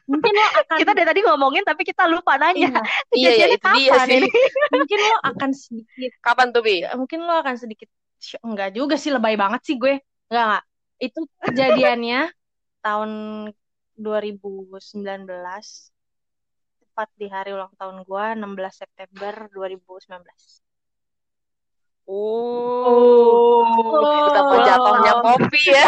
mungkin 0.08 0.32
lo 0.32 0.46
akan 0.64 0.78
Kita 0.80 0.92
dari 0.96 1.08
tadi 1.12 1.20
ngomongin 1.28 1.64
tapi 1.68 1.84
kita 1.84 2.08
lupa 2.08 2.40
nanya. 2.40 2.72
iya, 2.72 2.80
Iya, 3.20 3.30
iya, 3.36 3.46
itu 3.52 3.68
dia 3.76 3.92
kapan 3.92 4.08
sih. 4.08 4.18
ini? 4.24 4.30
mungkin 4.80 4.98
lo 5.04 5.16
akan 5.28 5.50
sedikit 5.52 6.12
Kapan 6.24 6.48
tuh, 6.56 6.62
Bi? 6.64 6.76
mungkin 6.96 7.20
lo 7.28 7.34
akan 7.44 7.56
sedikit 7.60 7.90
enggak 8.44 8.76
juga 8.76 8.96
sih 9.00 9.12
lebay 9.16 9.36
banget 9.40 9.62
sih 9.64 9.76
gue 9.80 10.00
enggak 10.32 10.44
enggak 10.48 10.64
itu 11.00 11.20
kejadiannya 11.48 12.22
tahun 12.84 13.12
2019 13.96 15.28
tepat 16.84 17.10
di 17.16 17.28
hari 17.32 17.56
ulang 17.56 17.72
tahun 17.80 18.04
gue 18.04 18.26
16 18.40 18.76
September 18.76 19.34
2019 19.52 20.24
Oh, 22.10 23.62
betapa 24.26 24.54
Oh. 24.58 24.66
jatuhnya 24.66 25.14
kopi 25.22 25.62
ya. 25.70 25.86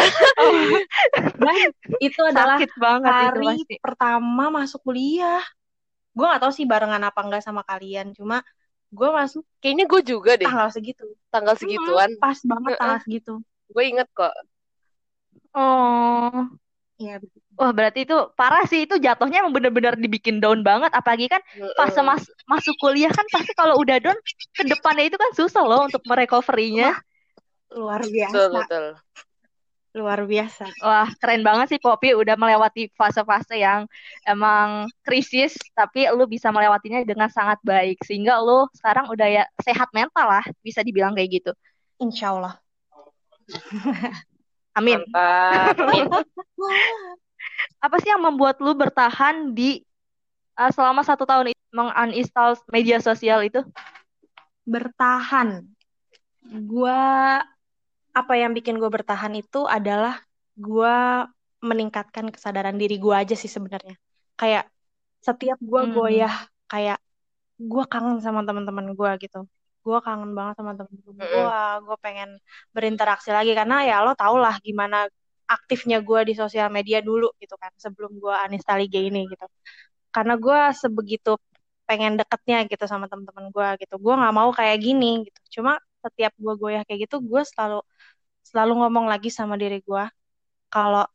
dan 1.34 1.56
itu 1.98 2.20
adalah 2.22 2.62
Sakit 2.62 2.72
banget 2.78 3.10
itu 3.10 3.18
hari 3.26 3.46
pasti. 3.58 3.74
pertama 3.82 4.44
masuk 4.54 4.80
kuliah 4.86 5.42
gue 6.12 6.22
gak 6.22 6.42
tahu 6.44 6.52
sih 6.52 6.62
barengan 6.62 7.02
apa 7.02 7.20
enggak 7.24 7.42
sama 7.42 7.66
kalian 7.66 8.14
cuma 8.14 8.44
gue 8.92 9.08
masuk 9.10 9.42
Kayaknya 9.58 9.84
gue 9.88 10.00
juga 10.04 10.32
deh, 10.38 10.46
tanggal 10.46 10.68
segitu 10.70 11.04
tanggal 11.32 11.56
segituan. 11.58 12.06
Hmm, 12.12 12.20
pas 12.20 12.38
banget 12.38 12.70
tanggal 12.78 13.00
segitu 13.02 13.32
Gue 13.66 13.82
inget 13.88 14.06
kok. 14.12 14.34
Oh. 15.56 16.46
Iya 17.02 17.14
begitu 17.18 17.42
Wah, 17.58 17.68
berarti 17.68 18.08
itu 18.08 18.16
parah 18.32 18.64
sih 18.64 18.88
itu 18.88 18.96
jatuhnya 18.96 19.44
emang 19.44 19.52
bener-bener 19.52 19.92
dibikin 19.98 20.40
down 20.40 20.64
banget 20.64 20.88
apalagi 20.96 21.28
kan 21.28 21.42
fase 21.76 22.00
mas 22.00 22.24
masuk 22.48 22.72
kuliah 22.80 23.12
kan 23.12 23.26
pasti 23.28 23.52
kalau 23.52 23.76
udah 23.76 24.00
down 24.00 24.16
ke 24.56 24.64
depannya 24.64 25.10
itu 25.10 25.20
kan 25.20 25.30
susah 25.36 25.62
loh 25.66 25.84
untuk 25.84 26.00
merecovery-nya. 26.08 26.96
luar 27.72 28.00
Betul, 28.04 28.12
biasa 28.16 28.48
betul. 28.56 28.84
luar 29.92 30.20
biasa 30.24 30.64
Wah, 30.80 31.08
keren 31.20 31.44
banget 31.44 31.76
sih 31.76 31.80
Poppy 31.80 32.16
udah 32.16 32.36
melewati 32.40 32.88
fase-fase 32.96 33.60
yang 33.60 33.84
emang 34.24 34.88
krisis, 35.04 35.52
tapi 35.76 36.08
lu 36.08 36.24
bisa 36.24 36.48
melewatinya 36.48 37.04
dengan 37.04 37.28
sangat 37.28 37.60
baik. 37.60 38.00
Sehingga 38.00 38.40
lu 38.40 38.64
sekarang 38.72 39.12
udah 39.12 39.28
ya 39.28 39.44
sehat 39.60 39.92
mental 39.92 40.24
lah, 40.24 40.44
bisa 40.64 40.80
dibilang 40.80 41.12
kayak 41.12 41.44
gitu. 41.44 41.52
insya 42.00 42.32
Allah 42.32 42.56
Amin. 44.72 45.00
Amin. 45.82 46.06
Apa 47.82 47.96
sih 47.98 48.08
yang 48.08 48.22
membuat 48.22 48.62
lu 48.62 48.72
bertahan 48.72 49.52
di 49.52 49.82
uh, 50.56 50.70
selama 50.70 51.02
satu 51.02 51.26
tahun 51.26 51.52
itu 51.52 51.62
menguninstall 51.74 52.56
media 52.70 53.02
sosial 53.02 53.42
itu? 53.44 53.60
Bertahan. 54.64 55.66
Gua 56.66 57.40
apa 58.12 58.32
yang 58.36 58.52
bikin 58.52 58.76
gue 58.76 58.90
bertahan 58.92 59.32
itu 59.32 59.64
adalah 59.64 60.20
gue 60.52 60.96
meningkatkan 61.64 62.28
kesadaran 62.28 62.76
diri 62.76 63.00
gue 63.00 63.14
aja 63.16 63.32
sih 63.32 63.48
sebenarnya. 63.48 63.96
Kayak 64.36 64.68
setiap 65.24 65.56
gue 65.62 65.82
Hmm. 65.88 65.94
goyah, 65.96 66.34
kayak 66.68 67.00
gue 67.56 67.84
kangen 67.88 68.20
sama 68.20 68.44
teman-teman 68.44 68.92
gue 68.92 69.10
gitu. 69.22 69.48
Gue 69.84 69.98
kangen 70.06 70.30
banget 70.38 70.54
sama 70.58 70.72
teman-teman 70.78 71.16
gue. 71.26 71.58
Gue 71.86 71.96
pengen 72.04 72.28
berinteraksi 72.74 73.30
lagi 73.36 73.52
karena 73.58 73.76
ya 73.88 73.96
lo 74.04 74.12
tau 74.14 74.34
lah 74.38 74.54
gimana 74.62 74.96
aktifnya 75.46 75.98
gue 76.00 76.20
di 76.28 76.34
sosial 76.38 76.68
media 76.72 76.98
dulu 77.04 77.28
gitu 77.42 77.54
kan 77.60 77.72
sebelum 77.76 78.16
gue 78.22 78.34
uninstall 78.46 78.80
IG 78.86 78.94
ini 79.10 79.26
gitu. 79.32 79.46
Karena 80.14 80.34
gue 80.38 80.58
sebegitu 80.76 81.30
pengen 81.88 82.14
deketnya 82.20 82.64
gitu 82.70 82.84
sama 82.86 83.06
teman-teman 83.10 83.50
gue 83.54 83.68
gitu. 83.82 83.94
Gue 83.98 84.14
nggak 84.16 84.34
mau 84.38 84.50
kayak 84.54 84.76
gini 84.80 85.26
gitu. 85.26 85.40
Cuma 85.60 85.76
setiap 86.02 86.32
gue 86.34 86.54
goyah 86.58 86.82
kayak 86.86 87.06
gitu, 87.06 87.22
gue 87.22 87.42
selalu 87.46 87.78
selalu 88.42 88.72
ngomong 88.82 89.06
lagi 89.12 89.30
sama 89.30 89.54
diri 89.54 89.78
gue 89.86 90.04
kalau 90.72 91.06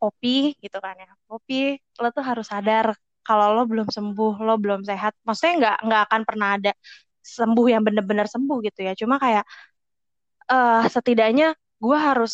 Popi 0.00 0.52
gitu 0.64 0.78
kan 0.84 0.94
ya 1.02 1.08
Popi 1.28 1.54
lo 2.02 2.08
tuh 2.16 2.24
harus 2.30 2.46
sadar 2.52 2.86
kalau 3.26 3.46
lo 3.56 3.62
belum 3.70 3.88
sembuh 3.96 4.32
lo 4.46 4.54
belum 4.62 4.80
sehat 4.84 5.12
maksudnya 5.26 5.54
nggak 5.60 5.76
nggak 5.88 6.00
akan 6.06 6.22
pernah 6.28 6.48
ada 6.56 6.72
sembuh 7.26 7.66
yang 7.72 7.82
bener-bener 7.86 8.26
sembuh 8.30 8.58
gitu 8.66 8.80
ya. 8.86 8.92
Cuma 9.00 9.18
kayak 9.18 9.44
eh 10.46 10.84
setidaknya 10.94 11.46
gue 11.82 11.98
harus 11.98 12.32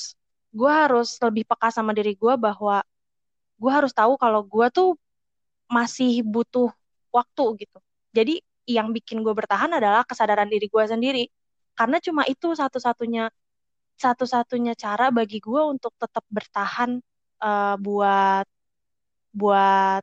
gue 0.53 0.69
harus 0.83 1.09
lebih 1.25 1.45
peka 1.49 1.69
sama 1.73 1.97
diri 1.97 2.13
gue 2.23 2.35
bahwa 2.37 2.85
gue 3.61 3.71
harus 3.73 3.93
tahu 3.97 4.13
kalau 4.21 4.41
gue 4.45 4.67
tuh 4.77 4.89
masih 5.73 6.21
butuh 6.27 6.69
waktu 7.17 7.45
gitu. 7.65 7.79
Jadi 8.17 8.35
yang 8.69 8.93
bikin 8.97 9.25
gue 9.25 9.35
bertahan 9.35 9.71
adalah 9.79 10.05
kesadaran 10.05 10.49
diri 10.53 10.67
gue 10.69 10.85
sendiri. 10.85 11.25
Karena 11.79 11.97
cuma 12.05 12.23
itu 12.29 12.53
satu-satunya 12.53 13.33
satu-satunya 13.97 14.73
cara 14.77 15.09
bagi 15.15 15.39
gue 15.41 15.63
untuk 15.73 15.93
tetap 15.97 16.25
bertahan 16.29 17.01
uh, 17.41 17.75
buat 17.81 18.47
buat 19.33 20.03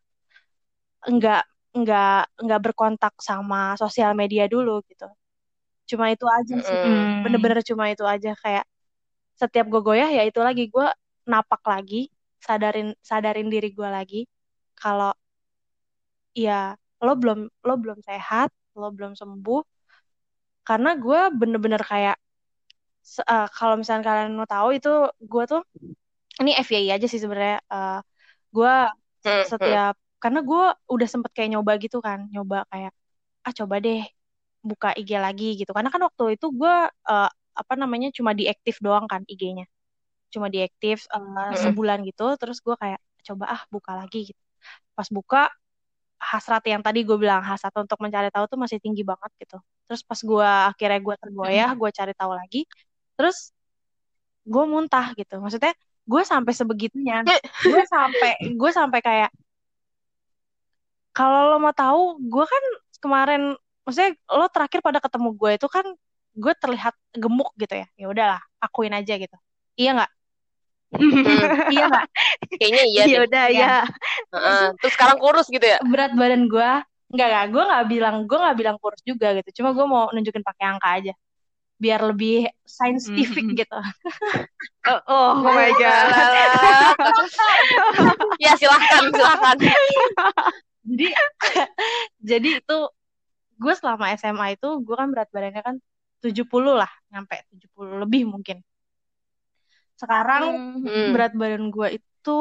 enggak 1.06 1.44
enggak 1.76 2.30
enggak 2.42 2.62
berkontak 2.66 3.14
sama 3.22 3.78
sosial 3.78 4.18
media 4.18 4.46
dulu 4.50 4.82
gitu. 4.90 5.06
Cuma 5.90 6.14
itu 6.14 6.26
aja 6.26 6.56
sih. 6.62 6.80
Hmm. 6.86 7.26
Bener-bener 7.26 7.62
cuma 7.66 7.90
itu 7.90 8.06
aja 8.06 8.34
kayak 8.40 8.66
setiap 9.40 9.66
gue 9.72 9.82
goyah 9.82 10.10
ya 10.12 10.24
itu 10.28 10.40
lagi 10.44 10.68
gue 10.68 10.88
napak 11.30 11.62
lagi, 11.64 12.10
sadarin 12.42 12.92
sadarin 13.00 13.48
diri 13.48 13.72
gue 13.72 13.90
lagi 13.90 14.22
kalau 14.76 15.14
ya 16.36 16.76
lo 17.00 17.14
belum 17.16 17.48
lo 17.64 17.74
belum 17.80 18.00
sehat, 18.04 18.52
lo 18.76 18.92
belum 18.92 19.16
sembuh 19.16 19.62
karena 20.68 20.94
gue 21.02 21.22
bener-bener 21.34 21.82
kayak 21.82 22.18
uh, 23.26 23.48
kalau 23.50 23.80
misalnya 23.80 24.06
kalian 24.06 24.38
mau 24.38 24.46
tahu 24.46 24.78
itu 24.78 25.10
gue 25.18 25.44
tuh 25.50 25.62
ini 26.40 26.54
FYI 26.62 26.94
aja 26.94 27.08
sih 27.10 27.18
sebenarnya 27.18 27.58
uh, 27.74 28.00
gue 28.54 28.76
setiap 29.50 29.98
karena 30.20 30.40
gue 30.44 30.64
udah 30.92 31.08
sempet 31.08 31.32
kayak 31.32 31.56
nyoba 31.56 31.80
gitu 31.80 32.04
kan 32.04 32.28
nyoba 32.30 32.68
kayak 32.68 32.92
ah 33.44 33.54
coba 33.56 33.80
deh 33.80 34.04
buka 34.60 34.92
IG 34.96 35.16
lagi 35.16 35.56
gitu. 35.56 35.72
Karena 35.72 35.88
kan 35.88 36.04
waktu 36.04 36.36
itu 36.36 36.52
gue 36.52 36.76
uh, 36.92 37.30
apa 37.56 37.74
namanya 37.76 38.12
cuma 38.12 38.32
diaktif 38.36 38.80
doang 38.80 39.08
kan 39.08 39.24
IG-nya 39.28 39.68
cuma 40.30 40.46
diaktif 40.48 41.10
uh, 41.10 41.52
sebulan 41.58 42.06
gitu 42.06 42.38
terus 42.38 42.62
gue 42.62 42.78
kayak 42.78 43.02
coba 43.26 43.46
ah 43.50 43.62
buka 43.74 43.98
lagi 43.98 44.30
gitu. 44.32 44.42
Pas 44.94 45.08
buka 45.10 45.50
hasrat 46.20 46.64
yang 46.68 46.84
tadi 46.84 47.08
gue 47.08 47.16
bilang 47.16 47.42
hasrat 47.42 47.72
untuk 47.80 47.98
mencari 48.04 48.30
tahu 48.30 48.46
tuh 48.46 48.60
masih 48.60 48.78
tinggi 48.78 49.02
banget 49.02 49.32
gitu. 49.42 49.58
Terus 49.90 50.02
pas 50.06 50.20
gue 50.20 50.50
akhirnya 50.70 51.00
gue 51.02 51.16
tergoyah 51.18 51.72
gue 51.74 51.90
cari 51.90 52.14
tahu 52.14 52.32
lagi 52.38 52.62
terus 53.18 53.52
gue 54.46 54.64
muntah 54.70 55.18
gitu. 55.18 55.42
Maksudnya 55.42 55.74
gue 56.06 56.22
sampai 56.26 56.54
sebegitunya. 56.54 57.26
Gue 57.66 57.84
sampai 57.90 58.32
gue 58.54 58.72
sampai 58.72 59.00
kayak 59.02 59.30
kalau 61.20 61.52
lo 61.52 61.58
mau 61.60 61.76
tahu 61.76 62.16
gue 62.24 62.46
kan 62.48 62.64
kemarin 63.04 63.42
maksudnya 63.84 64.16
lo 64.32 64.48
terakhir 64.48 64.80
pada 64.80 65.04
ketemu 65.04 65.36
gue 65.36 65.52
itu 65.60 65.68
kan 65.68 65.84
gue 66.40 66.54
terlihat 66.56 66.96
gemuk 67.12 67.52
gitu 67.60 67.76
ya. 67.76 67.88
Ya 68.00 68.08
udahlah 68.08 68.40
akuin 68.64 68.96
aja 68.96 69.20
gitu. 69.20 69.36
Iya 69.76 70.00
nggak? 70.00 70.12
Iya 71.76 71.84
nggak? 71.92 72.06
Kayaknya 72.56 72.84
iya 72.88 73.04
ya 73.04 73.20
udah 73.28 73.46
ya 73.52 73.76
uh, 74.32 74.72
terus 74.80 74.96
sekarang 74.96 75.20
kurus 75.20 75.52
gitu 75.52 75.68
ya? 75.68 75.84
Berat 75.84 76.16
badan 76.16 76.48
gue 76.48 76.72
nggak 77.12 77.28
nggak. 77.28 77.46
Gue 77.52 77.64
nggak 77.68 77.86
bilang 77.92 78.16
gue 78.24 78.38
nggak 78.40 78.56
bilang 78.56 78.78
kurus 78.80 79.04
juga 79.04 79.36
gitu. 79.36 79.60
Cuma 79.60 79.76
gue 79.76 79.84
mau 79.84 80.08
nunjukin 80.16 80.46
pakai 80.46 80.66
angka 80.72 80.90
aja. 81.04 81.14
Biar 81.80 82.00
lebih 82.04 82.48
saintifik 82.64 83.44
Mhm. 83.44 83.56
gitu. 83.60 83.80
Oh, 84.88 85.02
oh 85.08 85.32
my 85.44 85.72
god. 85.76 86.12
ya 88.44 88.56
silahkan 88.56 89.12
silahkan 89.12 89.58
jadi 90.90 91.08
jadi 92.30 92.50
itu 92.60 92.78
gue 93.60 93.74
selama 93.76 94.16
SMA 94.16 94.56
itu 94.56 94.70
gue 94.82 94.96
kan 94.96 95.12
berat 95.12 95.30
badannya 95.30 95.62
kan 95.62 95.76
70 96.20 96.76
lah 96.76 96.92
nyampe 97.12 97.44
70 97.54 98.04
lebih 98.04 98.28
mungkin. 98.28 98.64
Sekarang 100.00 100.44
Hmm. 100.84 101.12
berat 101.12 101.36
badan 101.36 101.72
gue 101.72 102.00
itu 102.00 102.38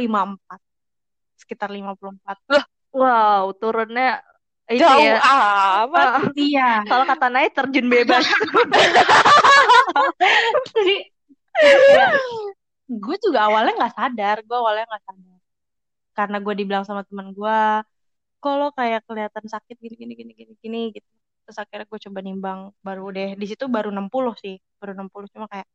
54 0.00 0.60
sekitar 1.36 1.68
54 1.68 2.40
wow 2.96 3.52
turunnya 3.56 4.24
itu 4.66 4.82
jauh 4.82 4.98
ya 4.98 5.22
amat. 5.22 6.08
Ah, 6.18 6.22
iya. 6.34 6.82
Kalau 6.88 7.04
kata 7.06 7.26
naik 7.30 7.54
terjun 7.54 7.86
bebas. 7.86 8.26
Jadi 10.74 10.96
gue 12.86 13.16
juga 13.22 13.46
awalnya 13.46 13.72
nggak 13.78 13.94
sadar 13.94 14.36
gue 14.42 14.56
awalnya 14.56 14.86
nggak 14.86 15.04
sadar 15.06 15.35
karena 16.18 16.36
gue 16.44 16.54
dibilang 16.60 16.84
sama 16.88 17.02
teman 17.08 17.28
gue 17.38 17.56
kalau 18.44 18.68
kayak 18.78 19.00
kelihatan 19.08 19.44
sakit 19.54 19.76
gini 19.84 19.94
gini 20.02 20.12
gini 20.20 20.32
gini 20.40 20.52
gini? 20.64 20.78
Gitu. 20.96 21.08
Terus 21.44 21.58
akhirnya 21.62 21.86
gue 21.92 22.00
coba 22.06 22.18
nimbang 22.26 22.60
baru 22.86 23.04
deh. 23.16 23.28
Di 23.40 23.46
situ 23.50 23.64
baru 23.76 23.88
60 23.94 24.32
sih 24.42 24.54
baru 24.80 24.90
60 24.98 25.26
cuma 25.34 25.46
kayak 25.52 25.68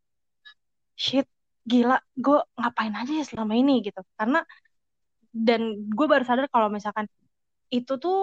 shit 1.06 1.28
gila 1.72 1.96
gue 2.26 2.38
ngapain 2.60 2.94
aja 3.00 3.14
ya 3.20 3.26
selama 3.32 3.54
ini? 3.62 3.72
Gitu. 3.86 4.00
Karena 4.20 4.40
dan 5.48 5.62
gue 5.98 6.06
baru 6.12 6.24
sadar 6.28 6.48
kalau 6.54 6.68
misalkan 6.78 7.06
itu 7.72 7.94
tuh 8.04 8.16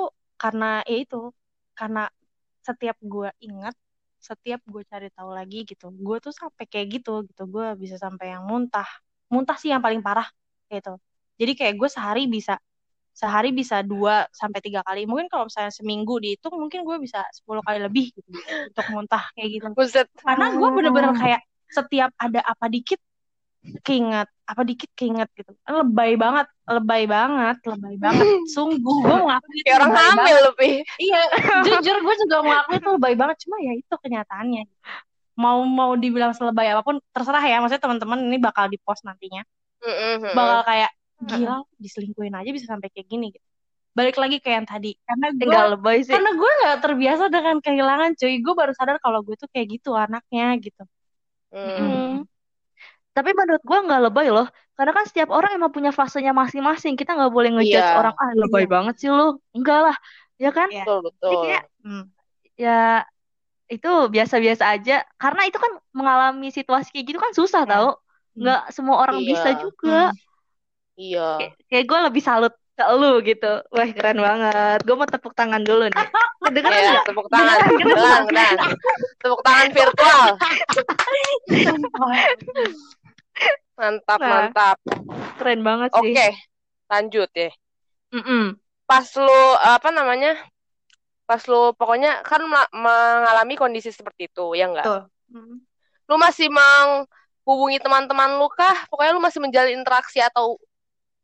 karena 0.42 0.84
ya 0.90 0.96
itu 1.04 1.16
karena 1.78 2.00
setiap 2.66 2.96
gue 3.00 3.28
ingat 3.46 3.74
setiap 4.28 4.60
gue 4.72 4.82
cari 4.90 5.08
tahu 5.16 5.30
lagi 5.38 5.58
gitu 5.70 5.86
gue 6.06 6.16
tuh 6.24 6.32
sampai 6.40 6.64
kayak 6.72 6.86
gitu 7.00 7.10
gitu. 7.28 7.42
Gue 7.54 7.66
bisa 7.82 7.96
sampai 8.00 8.26
yang 8.34 8.44
muntah. 8.50 8.88
Muntah 9.32 9.56
sih 9.60 9.70
yang 9.72 9.82
paling 9.84 10.02
parah 10.06 10.28
gitu 10.72 10.98
jadi 11.38 11.52
kayak 11.54 11.74
gue 11.78 11.88
sehari 11.88 12.26
bisa 12.26 12.58
sehari 13.18 13.50
bisa 13.50 13.82
dua 13.82 14.30
sampai 14.30 14.62
tiga 14.62 14.86
kali. 14.86 15.02
Mungkin 15.02 15.26
kalau 15.26 15.50
misalnya 15.50 15.74
seminggu 15.74 16.22
dihitung 16.22 16.54
mungkin 16.54 16.86
gue 16.86 17.02
bisa 17.02 17.26
10 17.34 17.66
kali 17.66 17.78
lebih 17.82 18.14
gitu 18.14 18.30
untuk 18.70 18.86
muntah 18.94 19.26
kayak 19.34 19.48
gitu. 19.58 19.66
Buset. 19.74 20.06
Karena 20.22 20.54
gue 20.54 20.68
bener-bener 20.70 21.10
kayak 21.18 21.42
setiap 21.66 22.14
ada 22.14 22.46
apa 22.46 22.70
dikit 22.70 23.02
keinget 23.82 24.30
apa 24.46 24.62
dikit 24.62 24.86
keinget 24.94 25.26
gitu. 25.34 25.50
Lebay 25.66 26.14
banget 26.14 26.46
lebay 26.70 27.10
banget 27.10 27.58
lebay 27.66 27.98
banget. 27.98 28.22
Sungguh 28.54 28.96
gue 29.02 29.16
mengakui 29.18 29.50
itu 29.50 29.66
kayak 29.66 29.78
orang 29.82 29.92
hamil 29.98 30.38
banget. 30.38 30.54
pi 30.54 30.70
iya 31.02 31.20
jujur 31.66 31.96
gue 31.98 32.14
juga 32.22 32.36
mengakui 32.46 32.78
itu 32.78 32.90
lebay 32.94 33.14
banget. 33.18 33.36
Cuma 33.42 33.58
ya 33.58 33.74
itu 33.74 33.94
kenyataannya. 33.98 34.62
Mau 35.34 35.66
mau 35.66 35.98
dibilang 35.98 36.30
selebay 36.38 36.70
apa 36.70 36.86
pun 36.86 37.02
terserah 37.10 37.42
ya. 37.42 37.58
Maksudnya 37.58 37.82
teman-teman 37.82 38.30
ini 38.30 38.38
bakal 38.38 38.70
di 38.70 38.78
post 38.78 39.02
nantinya 39.02 39.42
bakal 40.34 40.60
kayak 40.66 40.90
gila 41.18 41.66
diselingkuhin 41.78 42.34
aja 42.34 42.50
bisa 42.54 42.66
sampai 42.70 42.88
kayak 42.94 43.08
gini 43.10 43.34
gitu 43.34 43.46
balik 43.96 44.14
lagi 44.14 44.38
ke 44.38 44.54
yang 44.54 44.62
tadi 44.62 44.94
karena 45.02 45.34
gue 45.34 45.42
enggak 45.50 45.68
lebay 45.74 45.98
sih 46.06 46.14
karena 46.14 46.30
gue 46.30 46.50
nggak 46.62 46.76
terbiasa 46.78 47.24
dengan 47.26 47.56
kehilangan 47.58 48.10
cuy 48.14 48.34
gue 48.38 48.54
baru 48.54 48.72
sadar 48.78 48.96
kalau 49.02 49.26
gue 49.26 49.34
tuh 49.34 49.50
kayak 49.50 49.66
gitu 49.80 49.94
anaknya 49.98 50.54
gitu 50.62 50.84
Mm. 51.48 51.64
Hmm. 51.80 52.14
Tapi 53.16 53.32
menurut 53.32 53.64
gua 53.64 53.80
nggak 53.80 54.02
lebay 54.04 54.28
loh. 54.28 54.44
Karena 54.76 54.92
kan 54.92 55.08
setiap 55.08 55.32
orang 55.32 55.56
emang 55.56 55.72
punya 55.72 55.96
fasenya 55.96 56.36
masing-masing. 56.36 56.92
Kita 56.92 57.16
nggak 57.16 57.32
boleh 57.32 57.56
ngejudge 57.56 57.88
Iya. 57.88 57.96
orang, 57.96 58.12
ah 58.12 58.30
lebay 58.36 58.68
Iya. 58.68 58.70
banget 58.70 58.94
sih 59.00 59.08
lu. 59.08 59.40
Enggak 59.56 59.80
lah. 59.88 59.96
Ya 60.36 60.50
kan? 60.52 60.68
Iya. 60.68 60.84
betul 60.84 60.98
Jadi 61.00 61.06
betul 61.08 61.32
kayak 61.40 61.64
Hmm. 61.82 62.04
ya 62.60 62.80
itu 63.72 63.90
biasa-biasa 64.12 64.64
aja. 64.76 65.08
Karena 65.16 65.42
itu 65.48 65.56
kan 65.56 65.72
mengalami 65.96 66.52
situasi 66.52 66.92
kayak 66.92 67.06
gitu 67.10 67.18
kan 67.18 67.32
susah 67.32 67.64
Iya. 67.64 67.72
tau. 67.72 67.88
Nggak 68.36 68.62
semua 68.76 68.96
orang 69.00 69.18
Iya. 69.18 69.28
bisa 69.32 69.48
juga. 69.56 69.98
Hmm. 70.12 70.27
Iya 70.98 71.38
Kayak, 71.38 71.54
kayak 71.70 71.84
gue 71.86 71.98
lebih 72.10 72.22
salut 72.22 72.54
ke 72.74 72.84
lu 72.94 73.18
gitu. 73.22 73.52
Wah 73.70 73.88
keren 73.90 74.18
banget. 74.18 74.78
Gue 74.82 74.94
mau 74.94 75.02
tepuk 75.02 75.34
tangan 75.34 75.62
dulu 75.62 75.86
nih. 75.86 75.98
Kedengeran 76.46 76.74
Iya, 76.74 76.90
nggak? 76.92 77.06
tepuk 77.06 77.26
tangan, 77.28 77.56
Kedengeran, 77.66 78.20
benar. 78.24 78.54
Tepuk 79.18 79.40
tangan 79.42 79.66
virtual. 79.70 80.22
Mantap, 83.78 84.18
Nah. 84.18 84.30
mantap. 84.50 84.76
Keren 85.38 85.60
banget 85.62 85.90
Oke, 85.94 86.10
sih. 86.10 86.34
lanjut 86.86 87.30
ya. 87.30 87.50
Mm-mm. 88.08 88.56
pas 88.82 89.04
lu 89.20 89.36
apa 89.60 89.92
namanya 89.92 90.32
pas 91.28 91.44
lu 91.44 91.76
pokoknya 91.76 92.24
kan 92.24 92.40
mengalami 92.72 93.52
kondisi 93.52 93.92
seperti 93.92 94.32
itu 94.32 94.56
ya 94.56 94.64
enggak 94.64 94.88
Tuh. 94.88 95.02
Lu 96.08 96.16
masih 96.16 96.48
menghubungi 96.48 97.76
teman-teman 97.78 98.40
lu 98.40 98.48
kah 98.48 98.88
pokoknya 98.88 99.12
lu 99.12 99.20
masih 99.20 99.44
menjalin 99.44 99.76
interaksi 99.76 100.24
atau 100.24 100.56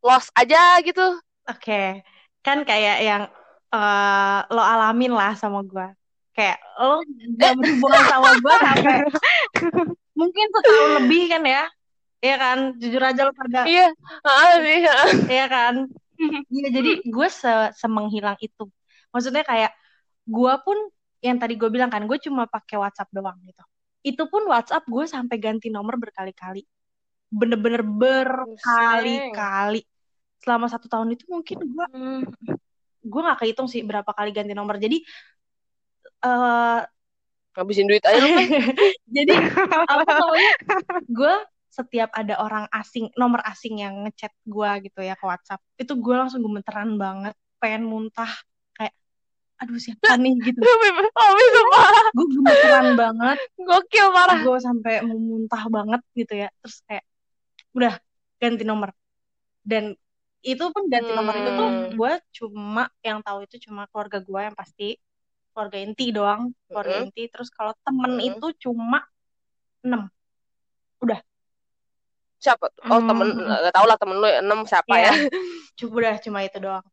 lost 0.04 0.28
aja 0.36 0.78
gitu 0.84 1.16
oke 1.48 1.48
okay. 1.48 2.04
kan 2.44 2.60
kayak 2.62 3.00
yang 3.00 3.22
uh, 3.72 4.44
lo 4.52 4.60
alamin 4.60 5.16
lah 5.16 5.32
sama 5.34 5.64
gue 5.64 5.88
kayak 6.36 6.60
lo 6.76 7.00
gak 7.40 7.52
berhubungan 7.58 8.04
sama 8.12 8.30
gue 8.36 8.54
sampai 8.60 8.96
mungkin 10.12 10.46
setahun 10.52 10.90
lebih 11.02 11.24
kan 11.32 11.44
ya 11.44 11.64
Iya 12.24 12.40
kan, 12.40 12.72
jujur 12.80 13.04
aja 13.04 13.28
lo 13.28 13.36
pada. 13.36 13.68
Iya, 13.68 13.92
iya. 14.64 14.96
Iya 15.28 15.44
kan. 15.44 15.92
Iya, 16.48 16.66
jadi 16.72 17.04
gue 17.04 17.28
se 17.28 17.52
semenghilang 17.76 18.40
itu. 18.40 18.64
Maksudnya 19.12 19.44
kayak 19.44 19.76
gue 20.24 20.54
pun 20.64 20.88
yang 21.24 21.40
tadi 21.40 21.56
gue 21.56 21.72
bilang 21.72 21.88
kan 21.88 22.04
gue 22.04 22.18
cuma 22.20 22.44
pakai 22.44 22.76
WhatsApp 22.76 23.08
doang 23.12 23.36
gitu 23.44 23.64
itu 24.04 24.20
pun 24.28 24.44
WhatsApp 24.44 24.84
gue 24.84 25.04
sampai 25.08 25.40
ganti 25.40 25.72
nomor 25.72 25.96
berkali-kali 25.96 26.68
bener-bener 27.32 27.80
berkali-kali 27.80 29.80
selama 30.44 30.68
satu 30.68 30.86
tahun 30.92 31.16
itu 31.16 31.24
mungkin 31.32 31.58
gue 31.64 31.86
hmm. 31.88 32.22
gue 33.04 33.20
nggak 33.24 33.38
kehitung 33.40 33.68
sih 33.68 33.80
berapa 33.80 34.08
kali 34.12 34.30
ganti 34.36 34.52
nomor. 34.52 34.76
Jadi 34.76 35.00
uh, 36.24 36.84
ngabisin 37.56 37.88
duit 37.88 38.04
aja. 38.04 38.20
Kan 38.20 38.44
jadi 39.16 39.34
apa 39.88 40.02
namanya 40.04 40.54
gue 41.08 41.34
setiap 41.72 42.12
ada 42.14 42.38
orang 42.38 42.70
asing 42.70 43.10
nomor 43.18 43.42
asing 43.48 43.82
yang 43.82 44.06
ngechat 44.06 44.30
gue 44.46 44.70
gitu 44.86 45.00
ya 45.02 45.18
ke 45.18 45.24
WhatsApp 45.26 45.58
itu 45.74 45.90
gue 45.98 46.14
langsung 46.14 46.44
gemeteran 46.44 46.94
banget 47.00 47.34
pengen 47.58 47.88
muntah. 47.88 48.30
Aduh 49.62 49.78
siapa 49.78 50.18
nih? 50.18 50.34
gitu. 50.42 50.58
Oh 50.60 51.30
gue 52.12 52.26
gemeteran 52.36 52.98
banget. 52.98 53.38
Gokil 53.56 54.06
parah. 54.10 54.38
Gue 54.42 54.58
sampai 54.58 55.00
memuntah 55.06 55.62
banget 55.70 56.02
gitu 56.18 56.34
ya. 56.34 56.48
Terus 56.58 56.82
kayak 56.84 57.04
udah 57.72 57.94
ganti 58.42 58.64
nomor. 58.66 58.90
Dan 59.62 59.94
itu 60.44 60.64
pun 60.70 60.86
ganti 60.92 61.10
hmm. 61.10 61.18
nomor 61.18 61.34
itu 61.40 61.50
tuh 61.56 61.68
hmm. 61.68 61.88
gue 61.96 62.12
cuma 62.36 62.84
yang 63.00 63.18
tahu 63.24 63.48
itu 63.48 63.56
cuma 63.64 63.88
keluarga 63.88 64.20
gue 64.20 64.40
yang 64.44 64.56
pasti 64.56 65.00
keluarga 65.56 65.78
inti 65.80 66.06
doang 66.12 66.52
keluarga 66.68 67.00
hmm. 67.00 67.04
inti 67.08 67.22
terus 67.32 67.48
kalau 67.48 67.72
temen 67.80 68.20
hmm. 68.20 68.28
itu 68.28 68.46
cuma 68.68 69.00
enam 69.80 70.12
udah 71.00 71.20
siapa 72.36 72.68
oh 72.92 73.00
hmm. 73.00 73.08
temen 73.08 73.28
gak 73.40 73.72
tau 73.72 73.86
lah 73.88 73.96
temen 73.96 74.16
lu 74.20 74.28
enam 74.28 74.60
siapa 74.68 74.94
yeah. 75.00 75.16
ya 75.16 75.32
cuma 75.80 75.92
udah 76.04 76.14
cuma 76.20 76.38
itu 76.44 76.58
doang 76.60 76.84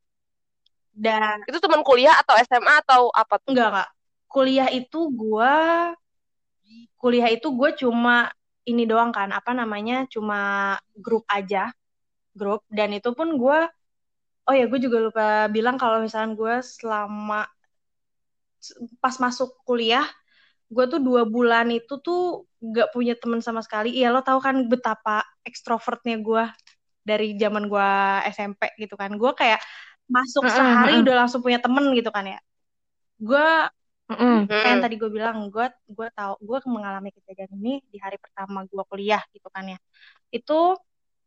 dan 0.91 1.39
itu 1.47 1.57
teman 1.63 1.81
kuliah 1.87 2.19
atau 2.19 2.35
SMA 2.43 2.73
atau 2.83 3.01
apa 3.15 3.39
tuh? 3.39 3.55
Enggak, 3.55 3.69
enggak. 3.71 3.89
Kuliah 4.27 4.69
itu 4.71 4.99
gua 5.11 5.53
kuliah 6.95 7.27
itu 7.33 7.49
gue 7.49 7.69
cuma 7.81 8.29
ini 8.63 8.85
doang 8.85 9.09
kan, 9.09 9.33
apa 9.33 9.51
namanya? 9.55 10.05
Cuma 10.11 10.77
grup 10.93 11.25
aja. 11.27 11.71
Grup. 12.39 12.61
Dan 12.71 12.89
itu 12.97 13.09
pun 13.17 13.29
gue 13.41 13.59
Oh 14.49 14.55
ya, 14.57 14.65
gue 14.71 14.79
juga 14.81 14.97
lupa 15.05 15.47
bilang 15.55 15.77
kalau 15.77 16.01
misalnya 16.01 16.33
gue 16.33 16.53
selama 16.65 17.45
pas 19.01 19.15
masuk 19.17 19.49
kuliah, 19.65 20.05
gue 20.73 20.85
tuh 20.91 20.99
dua 21.01 21.23
bulan 21.27 21.67
itu 21.73 21.93
tuh 22.05 22.45
gak 22.61 22.89
punya 22.95 23.13
temen 23.17 23.41
sama 23.43 23.61
sekali. 23.65 23.93
Iya 23.97 24.13
lo 24.13 24.21
tau 24.25 24.39
kan 24.41 24.55
betapa 24.71 25.23
ekstrovertnya 25.47 26.15
gue 26.21 26.43
dari 27.09 27.35
zaman 27.41 27.65
gue 27.71 27.89
SMP 28.35 28.61
gitu 28.81 28.95
kan. 29.01 29.11
Gue 29.21 29.31
kayak 29.37 29.61
masuk 30.11 30.45
sehari 30.51 31.01
udah 31.03 31.25
langsung 31.25 31.41
punya 31.45 31.59
temen 31.63 31.85
gitu 31.97 32.09
kan 32.13 32.25
ya. 32.27 32.39
Gue 33.21 33.45
mm 34.09 34.47
kayak 34.61 34.71
yang 34.77 34.83
tadi 34.85 34.95
gue 35.01 35.09
bilang 35.11 35.37
gue 35.53 35.65
gue 35.97 36.07
tahu 36.17 36.33
gue 36.43 36.57
mengalami 36.69 37.09
kejadian 37.15 37.51
ini 37.61 37.71
di 37.91 37.97
hari 38.03 38.17
pertama 38.21 38.63
gue 38.69 38.83
kuliah 38.91 39.21
gitu 39.35 39.47
kan 39.53 39.65
ya. 39.73 39.79
Itu 40.33 40.77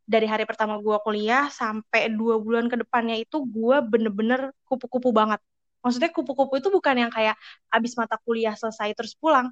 dari 0.05 0.29
hari 0.29 0.45
pertama 0.45 0.77
gue 0.77 0.97
kuliah 1.01 1.49
sampai 1.49 2.13
dua 2.13 2.37
bulan 2.37 2.69
ke 2.69 2.77
depannya 2.77 3.17
itu 3.17 3.41
gue 3.41 3.77
bener-bener 3.81 4.53
kupu-kupu 4.69 5.09
banget 5.09 5.41
maksudnya 5.81 6.09
kupu-kupu 6.13 6.61
itu 6.61 6.69
bukan 6.69 6.95
yang 7.05 7.11
kayak 7.13 7.37
abis 7.73 7.97
mata 7.97 8.17
kuliah 8.21 8.53
selesai 8.53 8.93
terus 8.93 9.17
pulang 9.17 9.49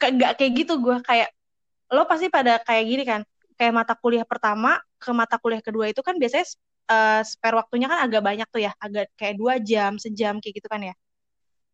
nggak 0.00 0.40
kayak 0.40 0.52
gitu 0.64 0.80
gue 0.80 0.96
kayak 1.04 1.28
lo 1.92 2.08
pasti 2.08 2.32
pada 2.32 2.56
kayak 2.64 2.84
gini 2.88 3.04
kan 3.04 3.20
kayak 3.60 3.72
mata 3.76 3.92
kuliah 3.92 4.24
pertama 4.24 4.80
ke 4.96 5.12
mata 5.12 5.36
kuliah 5.36 5.60
kedua 5.60 5.92
itu 5.92 6.00
kan 6.00 6.16
biasanya 6.16 6.48
uh, 6.90 7.20
spare 7.22 7.56
waktunya 7.56 7.86
kan 7.86 7.98
agak 8.04 8.22
banyak 8.24 8.48
tuh 8.50 8.62
ya, 8.66 8.72
agak 8.82 9.12
kayak 9.14 9.38
dua 9.38 9.62
jam, 9.62 9.96
sejam 9.96 10.42
kayak 10.42 10.54
gitu 10.60 10.68
kan 10.68 10.80
ya. 10.82 10.94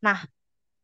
Nah, 0.05 0.19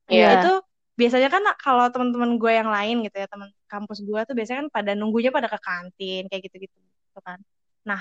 yeah. 0.08 0.40
itu 0.40 0.52
biasanya 0.96 1.28
kan 1.28 1.42
kalau 1.60 1.88
teman-teman 1.92 2.40
gue 2.40 2.52
yang 2.52 2.70
lain 2.72 3.04
gitu 3.04 3.16
ya, 3.18 3.26
teman 3.28 3.52
kampus 3.68 4.00
gue 4.04 4.20
tuh 4.24 4.34
biasanya 4.36 4.58
kan 4.66 4.68
pada 4.72 4.92
nunggunya 4.96 5.30
pada 5.32 5.48
ke 5.48 5.58
kantin 5.60 6.28
kayak 6.28 6.42
gitu-gitu, 6.48 6.76
gitu 7.12 7.20
kan. 7.20 7.36
Nah, 7.84 8.00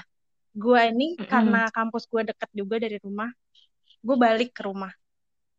gue 0.55 0.81
ini 0.87 1.19
mm 1.19 1.19
-hmm. 1.19 1.27
karena 1.27 1.61
kampus 1.75 2.07
gue 2.07 2.31
deket 2.31 2.49
juga 2.55 2.79
dari 2.79 2.95
rumah, 3.03 3.27
gue 3.99 4.15
balik 4.15 4.55
ke 4.55 4.63
rumah. 4.63 4.95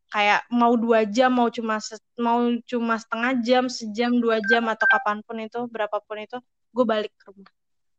Kayak 0.09 0.45
mau 0.49 0.73
dua 0.77 1.05
jam, 1.05 1.33
mau 1.33 1.53
cuma 1.53 1.77
mau 2.17 2.41
cuma 2.65 2.97
setengah 2.97 3.33
jam, 3.45 3.65
sejam, 3.69 4.17
dua 4.17 4.41
jam 4.49 4.65
atau 4.69 4.89
kapan 4.89 5.21
pun 5.25 5.37
itu, 5.41 5.61
berapapun 5.69 6.25
itu, 6.25 6.41
gue 6.73 6.85
balik 6.89 7.13
ke 7.21 7.29
rumah 7.29 7.53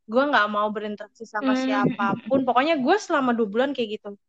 gue 0.04 0.20
nggak 0.20 0.48
mau 0.52 0.68
berinteraksi 0.68 1.24
sama 1.24 1.56
hmm. 1.56 1.64
siapa 1.64 2.08
pun 2.28 2.44
pokoknya 2.44 2.76
gue 2.76 2.96
selama 3.00 3.32
dua 3.32 3.48
bulan 3.48 3.72
kayak 3.72 4.00
gitu 4.00 4.20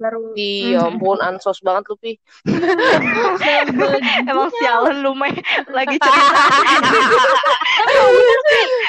baru 0.00 0.34
iya 0.34 0.88
ampun 0.88 1.20
ansos 1.22 1.62
banget 1.62 1.84
lu 1.92 1.96
pi. 2.00 2.12
Emang 4.26 4.50
sialan 4.58 5.04
lu 5.04 5.12
mah 5.14 5.30
lagi 5.70 5.96
cerita. 6.02 6.42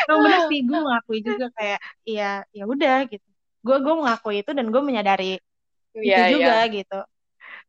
Emang 0.09 0.19
bener 0.25 0.41
sih 0.49 0.59
gue 0.65 0.79
mengakui 0.79 1.19
juga 1.21 1.47
kayak 1.53 1.79
iya 2.07 2.47
ya 2.55 2.63
udah 2.65 3.05
gitu. 3.11 3.27
Gue 3.63 3.77
gue 3.79 3.93
mengakui 3.93 4.41
itu 4.41 4.51
dan 4.51 4.67
gue 4.71 4.81
menyadari 4.81 5.39
yeah, 5.95 6.27
itu 6.27 6.39
juga 6.41 6.65
yeah. 6.65 6.71
gitu. 6.71 6.99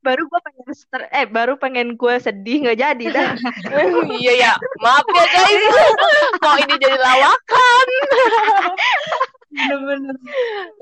Baru 0.05 0.29
gue 0.29 0.41
pengen 0.45 0.65
eh 1.13 1.27
baru 1.29 1.53
pengen 1.57 1.89
gue 1.97 2.15
sedih 2.21 2.65
nggak 2.65 2.79
jadi 2.81 3.05
dah. 3.13 3.31
Iya 4.21 4.33
ya. 4.41 4.53
Maaf 4.81 5.07
ya 5.11 5.25
guys. 5.33 5.77
Kok 6.41 6.57
ini 6.65 6.75
jadi 6.81 6.99
lawakan 7.01 7.87
bener-bener 9.55 10.17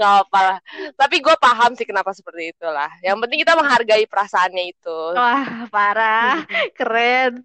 nggak 0.00 0.14
apa 0.26 0.38
lah 0.40 0.58
tapi 0.96 1.20
gue 1.20 1.36
paham 1.36 1.76
sih 1.76 1.84
kenapa 1.84 2.16
seperti 2.16 2.56
itulah 2.56 2.88
yang 3.04 3.20
penting 3.20 3.44
kita 3.44 3.52
menghargai 3.52 4.08
perasaannya 4.08 4.64
itu 4.72 4.98
wah 5.12 5.68
parah 5.68 6.40
keren 6.78 7.44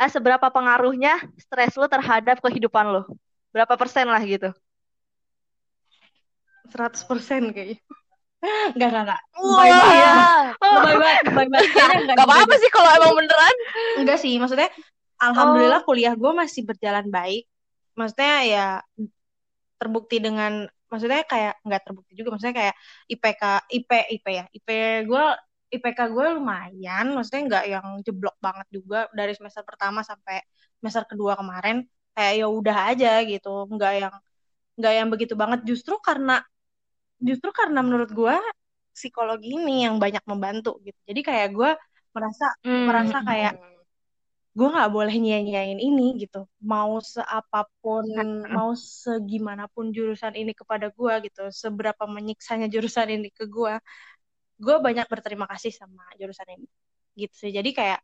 ah 0.00 0.08
seberapa 0.08 0.46
pengaruhnya 0.48 1.18
stres 1.36 1.74
lo 1.74 1.90
terhadap 1.90 2.38
kehidupan 2.40 2.88
lo 2.88 3.02
berapa 3.50 3.74
persen 3.74 4.06
lah 4.06 4.22
gitu 4.22 4.54
100% 6.70 7.50
kayaknya 7.50 7.82
Enggak, 8.40 8.88
enggak, 8.88 9.04
enggak. 9.04 9.22
Wah. 9.36 9.64
Ya. 9.92 10.12
Lebay 10.56 10.96
banget, 10.96 11.24
lebay 11.28 11.46
banget. 11.52 12.00
Enggak 12.08 12.24
apa-apa 12.24 12.54
sih 12.56 12.70
kalau 12.72 12.88
emang 12.96 13.12
beneran. 13.12 13.56
Enggak 14.00 14.16
sih, 14.16 14.32
maksudnya 14.40 14.72
alhamdulillah 15.20 15.84
oh. 15.84 15.86
kuliah 15.86 16.16
gue 16.16 16.32
masih 16.32 16.64
berjalan 16.64 17.04
baik. 17.12 17.44
Maksudnya 17.92 18.34
ya 18.48 18.66
terbukti 19.80 20.20
dengan 20.20 20.68
maksudnya 20.92 21.24
kayak 21.24 21.64
nggak 21.64 21.82
terbukti 21.86 22.12
juga 22.18 22.36
maksudnya 22.36 22.56
kayak 22.60 22.74
IPK 23.08 23.42
IP 23.72 23.90
IP 24.20 24.26
ya. 24.28 24.44
IP 24.52 24.68
gue 25.08 25.24
IPK 25.70 26.00
gue 26.12 26.26
lumayan 26.36 27.06
maksudnya 27.16 27.42
nggak 27.48 27.64
yang 27.70 27.86
jeblok 28.04 28.36
banget 28.42 28.66
juga 28.68 29.08
dari 29.16 29.32
semester 29.32 29.62
pertama 29.64 30.04
sampai 30.04 30.44
semester 30.82 31.04
kedua 31.08 31.38
kemarin. 31.40 31.86
Kayak 32.12 32.32
ya 32.36 32.46
udah 32.50 32.76
aja 32.92 33.12
gitu 33.24 33.48
nggak 33.72 33.92
yang 33.96 34.14
nggak 34.76 34.92
yang 34.98 35.08
begitu 35.08 35.34
banget. 35.38 35.64
Justru 35.64 35.96
karena 36.04 36.44
justru 37.22 37.48
karena 37.56 37.80
menurut 37.80 38.10
gue 38.12 38.36
psikologi 38.92 39.56
ini 39.56 39.88
yang 39.88 39.96
banyak 39.96 40.20
membantu 40.28 40.76
gitu. 40.84 40.98
Jadi 41.08 41.20
kayak 41.24 41.48
gue 41.56 41.70
merasa 42.10 42.46
hmm. 42.66 42.84
merasa 42.90 43.16
kayak 43.22 43.52
gue 44.50 44.66
nggak 44.66 44.90
boleh 44.90 45.14
nyanyain 45.14 45.78
ini 45.78 46.18
gitu 46.26 46.42
mau 46.58 46.98
seapapun 46.98 48.02
hmm. 48.10 48.50
mau 48.50 48.74
segimanapun 48.74 49.94
jurusan 49.94 50.34
ini 50.34 50.50
kepada 50.50 50.90
gue 50.90 51.14
gitu 51.30 51.54
seberapa 51.54 52.02
menyiksanya 52.10 52.66
jurusan 52.66 53.14
ini 53.14 53.30
ke 53.30 53.46
gue 53.46 53.78
gue 54.58 54.76
banyak 54.82 55.06
berterima 55.06 55.46
kasih 55.46 55.70
sama 55.70 56.02
jurusan 56.18 56.50
ini 56.58 56.66
gitu 57.14 57.34
sih 57.46 57.50
jadi 57.54 57.70
kayak 57.70 58.00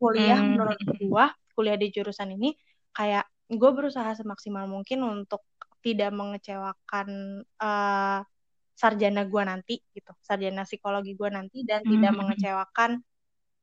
kuliah 0.00 0.40
hmm. 0.40 0.48
menurut 0.56 0.80
gue 0.80 1.24
kuliah 1.52 1.76
di 1.76 1.92
jurusan 1.92 2.32
ini 2.40 2.56
kayak 2.96 3.28
gue 3.52 3.70
berusaha 3.76 4.16
semaksimal 4.16 4.64
mungkin 4.64 5.04
untuk 5.04 5.44
tidak 5.84 6.08
mengecewakan 6.14 7.42
uh, 7.60 8.24
sarjana 8.72 9.28
gue 9.28 9.42
nanti 9.44 9.74
gitu 9.92 10.16
sarjana 10.24 10.64
psikologi 10.64 11.12
gue 11.12 11.28
nanti 11.28 11.62
dan 11.68 11.84
mm 11.84 11.86
-hmm. 11.86 11.92
tidak 11.92 12.12
mengecewakan 12.16 12.90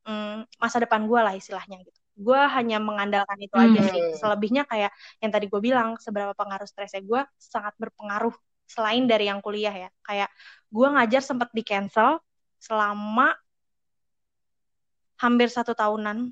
um, 0.06 0.46
masa 0.62 0.76
depan 0.80 1.04
gue 1.10 1.20
lah 1.20 1.34
istilahnya 1.34 1.82
gitu 1.82 1.99
gue 2.20 2.40
hanya 2.52 2.76
mengandalkan 2.76 3.40
itu 3.40 3.56
mm 3.56 3.60
-hmm. 3.64 3.72
aja 3.72 3.80
sih. 3.88 4.02
Selebihnya 4.20 4.62
kayak 4.68 4.92
yang 5.24 5.32
tadi 5.32 5.48
gue 5.48 5.60
bilang 5.60 5.96
seberapa 5.96 6.36
pengaruh 6.36 6.68
stresnya 6.68 7.00
gue 7.00 7.20
sangat 7.40 7.72
berpengaruh 7.80 8.36
selain 8.68 9.08
dari 9.08 9.32
yang 9.32 9.40
kuliah 9.40 9.72
ya. 9.72 9.88
Kayak 10.04 10.28
gue 10.68 10.86
ngajar 10.86 11.22
sempat 11.24 11.48
di 11.56 11.64
cancel 11.64 12.20
selama 12.60 13.32
hampir 15.16 15.48
satu 15.48 15.72
tahunan. 15.72 16.28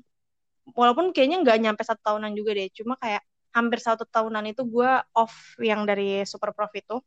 Walaupun 0.77 1.09
kayaknya 1.09 1.41
nggak 1.41 1.57
nyampe 1.57 1.81
satu 1.81 2.01
tahunan 2.05 2.37
juga 2.37 2.53
deh 2.53 2.69
cuma 2.69 2.93
kayak 3.01 3.25
hampir 3.49 3.81
satu 3.81 4.05
tahunan 4.05 4.53
itu 4.53 4.61
gue 4.61 4.91
off 5.17 5.57
yang 5.57 5.89
dari 5.89 6.21
super 6.29 6.53
prof 6.53 6.69
itu. 6.77 7.01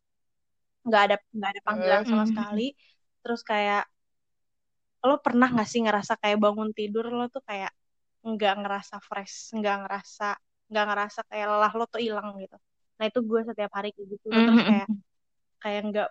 Nggak 0.83 1.03
ada 1.07 1.17
nggak 1.31 1.51
ada 1.55 1.61
panggilan 1.63 2.03
sama 2.03 2.25
Mm. 2.27 2.31
sekali. 2.35 2.69
Terus 3.23 3.41
kayak 3.47 3.87
lo 5.03 5.19
pernah 5.19 5.51
nggak 5.51 5.69
sih 5.71 5.83
ngerasa 5.83 6.19
kayak 6.23 6.39
bangun 6.39 6.71
tidur 6.75 7.11
lo 7.11 7.27
tuh 7.27 7.43
kayak 7.43 7.71
nggak 8.23 8.55
ngerasa 8.63 8.97
fresh 9.03 9.35
nggak 9.59 9.77
ngerasa 9.87 10.25
nggak 10.71 10.85
ngerasa 10.89 11.21
kayak 11.29 11.47
lelah 11.51 11.73
lo 11.79 11.85
tuh 11.91 12.01
hilang 12.01 12.29
gitu. 12.43 12.57
Nah 12.99 13.05
itu 13.11 13.19
gue 13.21 13.41
setiap 13.49 13.71
hari 13.77 13.89
kayak 13.95 14.09
gitu. 14.15 14.27
Terus 14.31 14.61
Mm. 14.63 14.69
kayak 14.69 14.89
kayak 15.63 15.81
nggak 15.91 16.09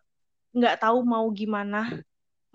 nggak 0.57 0.75
tahu 0.83 0.97
mau 1.07 1.25
gimana. 1.31 1.77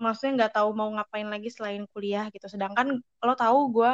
Maksudnya 0.03 0.33
nggak 0.45 0.53
tahu 0.61 0.69
mau 0.77 0.89
ngapain 0.95 1.27
lagi 1.27 1.49
selain 1.49 1.83
kuliah 1.93 2.29
gitu. 2.33 2.45
Sedangkan 2.53 2.87
lo 3.01 3.33
tahu 3.35 3.59
gue 3.75 3.91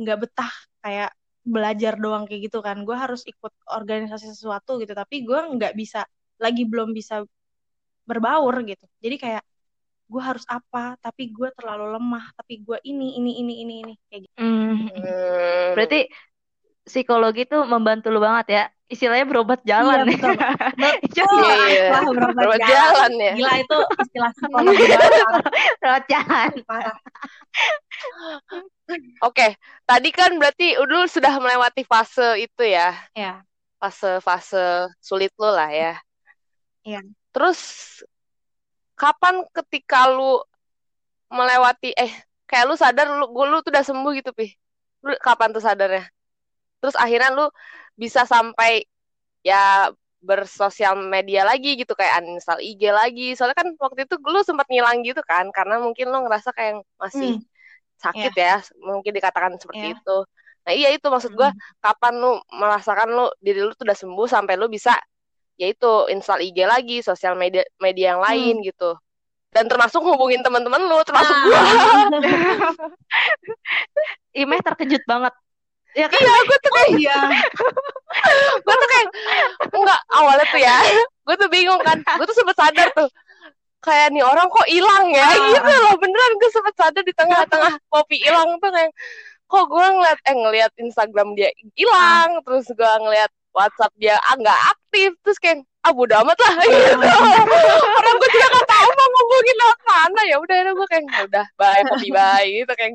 nggak 0.00 0.18
betah 0.22 0.52
kayak 0.84 1.10
belajar 1.42 1.94
doang 1.96 2.24
kayak 2.28 2.40
gitu 2.52 2.58
kan. 2.60 2.76
Gue 2.86 2.96
harus 2.96 3.24
ikut 3.24 3.52
organisasi 3.68 4.26
sesuatu 4.32 4.76
gitu. 4.82 4.92
Tapi 4.92 5.24
gue 5.24 5.38
nggak 5.56 5.72
bisa 5.74 6.04
lagi 6.38 6.62
belum 6.68 6.92
bisa 6.92 7.24
berbaur 8.08 8.54
gitu. 8.64 8.84
Jadi 9.04 9.16
kayak 9.20 9.42
gue 10.08 10.22
harus 10.24 10.44
apa 10.48 10.96
tapi 10.98 11.28
gue 11.28 11.52
terlalu 11.52 12.00
lemah 12.00 12.32
tapi 12.32 12.64
gue 12.64 12.80
ini 12.82 13.20
ini 13.20 13.44
ini 13.44 13.54
ini 13.60 13.74
ini 13.84 13.94
kayak 14.08 14.20
gitu 14.24 14.34
Mm. 14.40 14.88
Hmm. 14.88 15.68
Berarti 15.76 16.00
psikologi 16.82 17.44
tuh 17.44 17.68
membantu 17.68 18.08
lu 18.08 18.18
banget 18.18 18.46
ya. 18.48 18.64
Istilahnya 18.88 19.28
berobat 19.28 19.60
jalan. 19.68 20.08
Iya, 20.08 20.16
betul. 20.16 20.32
Iya, 21.44 21.54
Iya. 21.68 21.86
Wah, 21.92 22.04
berobat 22.08 22.34
Berobat 22.40 22.60
jalan. 22.64 22.72
jalan 22.72 23.12
ya. 23.20 23.32
Gila 23.36 23.52
itu 23.60 23.78
istilah 24.00 24.30
psikologi 24.32 24.84
berobat 25.84 26.04
jalan. 26.08 26.50
Parah. 26.64 26.96
Oke, 29.20 29.46
tadi 29.84 30.08
kan 30.08 30.32
berarti 30.40 30.80
lu 30.80 31.04
sudah 31.04 31.36
melewati 31.36 31.84
fase 31.84 32.40
itu 32.40 32.64
ya, 32.64 32.96
Ya, 33.12 33.44
fase-fase 33.76 34.88
sulit 35.04 35.28
lu 35.36 35.52
lah 35.52 35.68
ya. 35.68 35.92
Iya. 36.80 37.04
Terus 37.36 37.60
kapan 38.98 39.46
ketika 39.54 40.10
lu 40.10 40.42
melewati 41.30 41.92
eh 41.94 42.12
kayak 42.48 42.64
lu 42.68 42.74
sadar 42.74 43.06
lu 43.12 43.24
gua 43.30 43.46
lu 43.48 43.58
tuh 43.64 43.70
udah 43.72 43.84
sembuh 43.84 44.12
gitu, 44.18 44.30
Pi. 44.34 44.46
Lu 45.04 45.14
kapan 45.20 45.48
tuh 45.54 45.62
sadarnya? 45.62 46.04
Terus 46.82 46.96
akhirnya 46.98 47.30
lu 47.34 47.46
bisa 47.94 48.22
sampai 48.26 48.82
ya 49.46 49.90
bersosial 50.18 50.98
media 50.98 51.46
lagi 51.46 51.78
gitu 51.78 51.94
kayak 51.94 52.22
uninstall 52.26 52.58
IG 52.58 52.82
lagi. 52.90 53.26
Soalnya 53.38 53.56
kan 53.60 53.68
waktu 53.78 54.00
itu 54.08 54.14
lu 54.18 54.40
sempat 54.42 54.66
ngilang 54.66 55.06
gitu 55.06 55.22
kan 55.22 55.46
karena 55.54 55.78
mungkin 55.78 56.10
lu 56.10 56.18
ngerasa 56.26 56.50
kayak 56.56 56.82
masih 56.98 57.38
Hmm. 57.38 57.46
sakit 57.98 58.32
ya, 58.38 58.62
mungkin 58.78 59.10
dikatakan 59.10 59.58
seperti 59.58 59.90
Iya. 59.90 59.98
itu. 59.98 60.16
Nah, 60.66 60.72
iya 60.74 60.88
itu 60.94 61.06
maksud 61.10 61.32
gua 61.34 61.50
Hmm. 61.50 61.60
kapan 61.82 62.14
lu 62.22 62.32
merasakan 62.54 63.08
lu 63.10 63.26
diri 63.42 63.60
lu 63.62 63.74
tuh 63.74 63.84
udah 63.86 63.98
sembuh 63.98 64.26
sampai 64.30 64.54
lu 64.54 64.66
bisa 64.70 64.94
yaitu 65.58 65.90
install 66.08 66.40
IG 66.40 66.58
lagi, 66.64 67.02
sosial 67.02 67.34
media 67.34 67.66
media 67.82 68.16
yang 68.16 68.22
lain 68.22 68.62
gitu. 68.62 68.94
Dan 69.48 69.64
termasuk 69.66 70.04
hubungin 70.04 70.44
teman-teman 70.44 70.86
lu, 70.86 71.00
termasuk 71.02 71.34
gua. 71.42 71.58
Imeh 74.36 74.60
terkejut 74.62 75.02
banget. 75.08 75.34
Ya 75.96 76.06
kan? 76.06 76.20
Iya, 76.20 76.34
gua 76.46 76.58
tuh 76.60 76.70
kayak 76.70 76.90
Iya. 76.94 77.20
gua 78.64 78.74
tuh 78.76 78.88
kayak 78.88 79.08
enggak 79.72 80.00
awalnya 80.14 80.46
tuh 80.46 80.60
ya. 80.60 80.76
Gua 81.26 81.34
tuh 81.34 81.48
bingung 81.50 81.80
kan. 81.82 81.98
Gua 82.04 82.24
tuh 82.24 82.36
sempet 82.36 82.56
sadar 82.56 82.88
tuh 82.94 83.08
kayak 83.78 84.10
nih 84.10 84.26
orang 84.26 84.50
kok 84.50 84.66
hilang 84.66 85.06
ya 85.14 85.22
Ah. 85.22 85.54
gitu 85.54 85.70
loh 85.70 85.94
beneran 86.02 86.34
gue 86.34 86.50
sempet 86.50 86.74
sadar 86.74 86.98
di 86.98 87.14
tengah-tengah 87.14 87.78
kopi 87.86 88.18
hilang 88.18 88.58
tuh 88.58 88.74
kayak 88.74 88.90
kok 89.46 89.64
gue 89.70 89.86
ngeliat 89.94 90.18
eh 90.26 90.34
ngeliat 90.34 90.72
Instagram 90.82 91.38
dia 91.38 91.54
hilang 91.78 92.42
terus 92.42 92.66
gue 92.74 92.92
ngeliat 92.98 93.30
WhatsApp 93.52 93.92
dia 93.96 94.14
ah 94.18 94.34
nggak 94.36 94.60
aktif. 94.72 95.10
Terus 95.24 95.38
kayak 95.38 95.58
ah 95.82 95.92
bodo 95.94 96.14
amat 96.20 96.36
lah. 96.36 96.52
Gitu. 96.68 97.06
Orang 97.98 98.14
gue 98.18 98.28
juga 98.34 98.46
gak 98.50 98.68
tahu 98.68 98.88
mau 98.92 99.08
ngomongin 99.08 99.56
lewat 99.56 99.80
mana 99.86 100.20
ya 100.26 100.36
udah 100.42 100.56
gue 100.74 100.86
kayak 100.90 101.04
"Ya 101.08 101.22
udah 101.24 101.46
bye 101.56 101.82
kopi 101.86 102.08
bye. 102.10 102.44
Gitu 102.44 102.72
kayak 102.74 102.92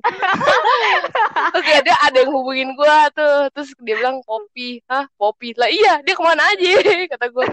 terus 1.54 1.66
ya 1.66 1.80
dia 1.82 1.96
ada 2.04 2.18
yang 2.22 2.32
hubungin 2.32 2.70
gue 2.76 2.98
tuh. 3.16 3.38
Terus 3.54 3.70
dia 3.82 3.96
bilang 3.98 4.22
kopi 4.24 4.84
hah? 4.86 5.06
Kopi 5.16 5.56
lah 5.58 5.70
iya 5.70 6.00
dia 6.02 6.14
ke 6.14 6.24
mana 6.24 6.44
aja? 6.54 6.70
Kata 7.16 7.26
gue 7.28 7.46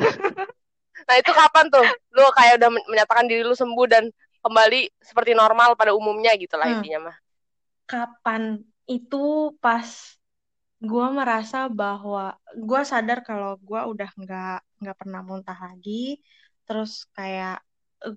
nah 1.09 1.17
itu 1.17 1.33
kapan 1.33 1.65
tuh? 1.73 1.87
Lu 2.13 2.29
kayak 2.37 2.61
udah 2.61 2.71
men- 2.71 2.87
menyatakan 2.87 3.25
diri 3.25 3.41
lu 3.41 3.57
sembuh 3.57 3.87
dan 3.89 4.05
kembali 4.41 4.89
seperti 5.01 5.33
normal 5.33 5.73
pada 5.73 5.93
umumnya 5.97 6.33
gitu 6.37 6.57
lah 6.57 6.69
Hmm. 6.69 6.77
intinya 6.81 7.01
mah. 7.11 7.17
Kapan? 7.89 8.61
Itu 8.85 9.55
pas 9.59 9.87
gue 10.81 11.07
merasa 11.19 11.69
bahwa 11.69 12.21
gue 12.57 12.81
sadar 12.91 13.19
kalau 13.29 13.61
gue 13.69 13.81
udah 13.93 14.09
nggak 14.21 14.55
nggak 14.81 14.97
pernah 15.01 15.21
muntah 15.29 15.59
lagi, 15.67 15.93
terus 16.65 17.05
kayak 17.17 17.61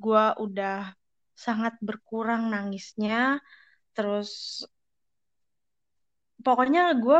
gue 0.03 0.23
udah 0.45 0.95
sangat 1.45 1.73
berkurang 1.87 2.47
nangisnya, 2.53 3.43
terus 3.95 4.63
pokoknya 6.45 6.81
gue 7.03 7.17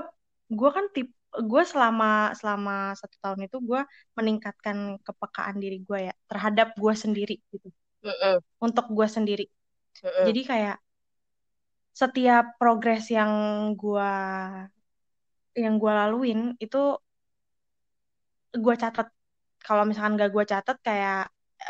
gue 0.54 0.70
kan 0.76 0.86
tip 0.96 1.08
gue 1.34 1.64
selama 1.66 2.06
selama 2.40 2.94
satu 3.00 3.16
tahun 3.24 3.50
itu 3.50 3.58
gue 3.70 3.82
meningkatkan 4.18 4.78
kepekaan 5.02 5.58
diri 5.58 5.78
gue 5.88 6.00
ya 6.08 6.14
terhadap 6.30 6.68
gue 6.78 6.94
sendiri 6.94 7.36
gitu. 7.52 7.68
Mm-mm, 8.04 8.38
untuk 8.64 8.86
gue 8.92 9.08
sendiri. 9.08 9.46
Mm-mm. 10.04 10.26
jadi 10.28 10.42
kayak 10.50 10.78
setiap 11.94 12.58
progres 12.60 13.04
yang 13.14 13.32
gue 13.78 14.12
yang 15.58 15.76
gue 15.82 15.92
laluin 16.00 16.40
itu 16.64 16.78
gue 18.64 18.76
catat 18.84 19.08
kalau 19.66 19.84
misalkan 19.90 20.14
gak 20.22 20.32
gue 20.36 20.46
catat 20.54 20.78
kayak 20.88 21.18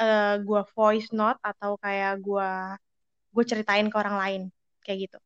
eh, 0.01 0.23
gue 0.47 0.61
voice 0.75 1.07
note 1.19 1.39
atau 1.49 1.71
kayak 1.83 2.11
gue 2.25 2.47
gue 3.35 3.45
ceritain 3.51 3.87
ke 3.91 3.97
orang 4.03 4.17
lain 4.23 4.41
kayak 4.83 4.99
gitu. 5.09 5.17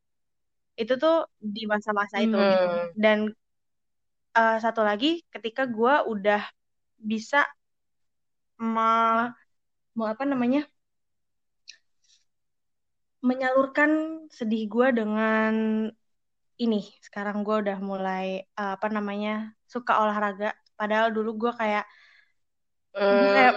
Itu 0.82 0.93
tuh 1.04 1.13
di 1.56 1.62
masa-masa 1.74 2.17
itu 2.26 2.38
Hmm. 2.38 2.43
gitu 2.52 2.65
dan 3.04 3.20
eh, 4.39 4.58
satu 4.63 4.82
lagi 4.89 5.08
ketika 5.34 5.63
gue 5.76 5.93
udah 6.13 6.41
bisa 7.12 7.39
me- 8.74 9.32
mau 9.98 10.08
apa 10.13 10.24
namanya 10.32 10.60
menyalurkan 13.28 13.91
sedih 14.38 14.63
gue 14.74 14.88
dengan 15.00 15.54
ini 16.63 16.78
sekarang 17.06 17.38
gue 17.46 17.56
udah 17.63 17.78
mulai 17.91 18.26
eh, 18.60 18.72
apa 18.78 18.88
namanya 18.89 19.54
suka 19.74 19.93
olahraga. 20.04 20.46
Padahal 20.80 21.08
dulu 21.15 21.30
gue 21.48 21.52
kayak 21.62 21.86
gue 23.17 23.30
kayak 23.36 23.54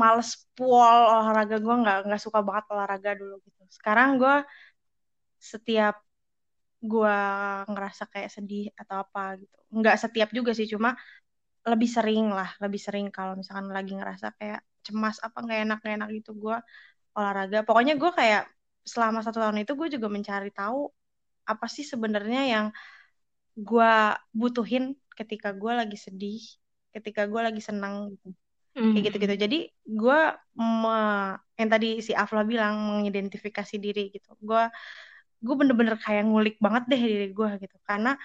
males 0.00 0.30
pol 0.56 1.00
olahraga. 1.12 1.56
Gue 1.64 1.74
nggak 1.82 1.96
nggak 2.06 2.22
suka 2.24 2.38
banget 2.46 2.64
olahraga 2.72 3.10
dulu 3.20 3.34
gitu. 3.46 3.62
Sekarang 3.76 4.08
gue 4.20 4.34
setiap 5.42 5.94
gue 6.82 7.16
ngerasa 7.70 8.04
kayak 8.12 8.30
sedih 8.36 8.66
atau 8.80 8.96
apa 9.06 9.38
gitu. 9.40 9.56
Nggak 9.78 9.96
setiap 10.02 10.28
juga 10.34 10.50
sih 10.58 10.66
cuma 10.70 10.94
lebih 11.62 11.90
sering 11.90 12.26
lah 12.34 12.50
lebih 12.64 12.80
sering 12.82 13.06
kalau 13.14 13.38
misalkan 13.38 13.70
lagi 13.70 13.94
ngerasa 13.94 14.34
kayak 14.38 14.60
cemas 14.86 15.22
apa 15.22 15.38
nggak 15.44 15.58
enak 15.66 15.78
nggak 15.82 15.94
enak 15.98 16.10
gitu 16.18 16.30
gue 16.38 16.56
olahraga. 17.18 17.58
Pokoknya 17.68 17.94
gue 18.02 18.10
kayak 18.14 18.42
selama 18.86 19.22
satu 19.26 19.38
tahun 19.42 19.62
itu 19.62 19.72
gue 19.78 19.88
juga 19.94 20.08
mencari 20.10 20.50
tahu 20.54 20.90
apa 21.48 21.66
sih 21.66 21.84
sebenarnya 21.86 22.40
yang 22.52 22.66
gue 23.58 23.92
butuhin 24.32 24.96
ketika 25.18 25.52
gue 25.52 25.72
lagi 25.72 25.96
sedih 26.00 26.40
ketika 26.92 27.24
gue 27.28 27.40
lagi 27.40 27.60
senang 27.60 28.12
gitu? 28.16 28.32
Hmm. 28.72 28.92
kayak 28.96 29.04
gitu-gitu. 29.12 29.34
Jadi 29.44 29.58
gue 29.84 30.18
yang 31.60 31.68
tadi 31.68 32.00
si 32.00 32.12
Afla 32.16 32.42
bilang 32.44 32.74
mengidentifikasi 32.88 33.74
diri 33.76 34.08
gitu. 34.12 34.32
Gue 34.40 34.62
gue 35.42 35.54
bener-bener 35.58 35.98
kayak 36.00 36.24
ngulik 36.28 36.56
banget 36.64 36.82
deh 36.88 37.00
diri 37.00 37.26
gue 37.32 37.48
gitu. 37.60 37.76
Karena 37.84 38.16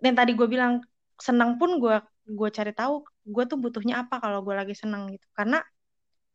yang 0.00 0.16
tadi 0.16 0.32
gue 0.36 0.48
bilang 0.48 0.80
senang 1.16 1.56
pun 1.60 1.80
gue 1.80 1.96
gue 2.26 2.48
cari 2.52 2.72
tahu 2.76 3.04
gue 3.24 3.44
tuh 3.50 3.58
butuhnya 3.60 4.04
apa 4.04 4.20
kalau 4.20 4.40
gue 4.46 4.54
lagi 4.56 4.74
senang 4.76 5.12
gitu. 5.12 5.26
Karena 5.36 5.60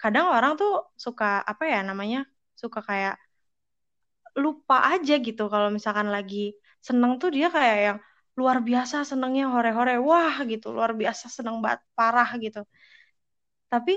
kadang 0.02 0.30
orang 0.34 0.58
tuh 0.58 0.90
suka 0.98 1.46
apa 1.46 1.64
ya 1.70 1.80
namanya 1.86 2.26
suka 2.58 2.82
kayak 2.82 3.16
lupa 4.44 4.76
aja 4.92 5.14
gitu 5.26 5.42
kalau 5.54 5.68
misalkan 5.78 6.08
lagi 6.16 6.38
seneng 6.88 7.12
tuh 7.22 7.30
dia 7.36 7.48
kayak 7.56 7.78
yang 7.88 7.98
luar 8.40 8.58
biasa 8.68 8.96
senengnya 9.10 9.44
hore-hore 9.54 9.94
wah 10.08 10.36
gitu 10.52 10.66
luar 10.76 10.92
biasa 11.02 11.26
seneng 11.36 11.56
banget 11.64 11.82
parah 11.98 12.30
gitu. 12.44 12.60
Tapi 13.72 13.94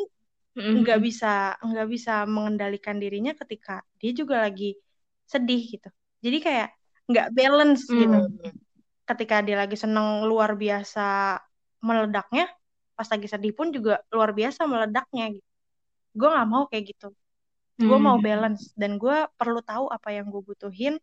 nggak 0.79 0.99
bisa 1.07 1.27
nggak 1.69 1.87
bisa 1.95 2.13
mengendalikan 2.35 2.97
dirinya 3.03 3.33
ketika 3.41 3.73
dia 4.01 4.11
juga 4.21 4.37
lagi 4.47 4.67
sedih 5.33 5.61
gitu. 5.75 5.89
Jadi 6.25 6.39
kayak 6.47 6.69
nggak 7.11 7.27
balance 7.39 7.83
Hmm. 7.89 7.97
gitu. 8.01 8.17
Ketika 9.09 9.37
dia 9.47 9.57
lagi 9.63 9.77
seneng 9.85 10.09
luar 10.31 10.53
biasa 10.63 11.01
meledaknya 11.89 12.45
pas 12.97 13.09
lagi 13.13 13.27
sedih 13.33 13.53
pun 13.59 13.69
juga 13.77 13.93
luar 14.15 14.31
biasa 14.39 14.63
meledaknya 14.73 15.25
gitu. 15.37 15.49
Gue 16.19 16.29
nggak 16.35 16.49
mau 16.53 16.65
kayak 16.71 16.85
gitu 16.95 17.07
gue 17.83 17.99
Hmm. 17.99 18.05
mau 18.07 18.19
balance 18.23 18.73
dan 18.79 18.97
gue 19.03 19.17
perlu 19.39 19.61
tahu 19.65 19.91
apa 19.91 20.09
yang 20.15 20.27
gue 20.33 20.43
butuhin 20.45 20.95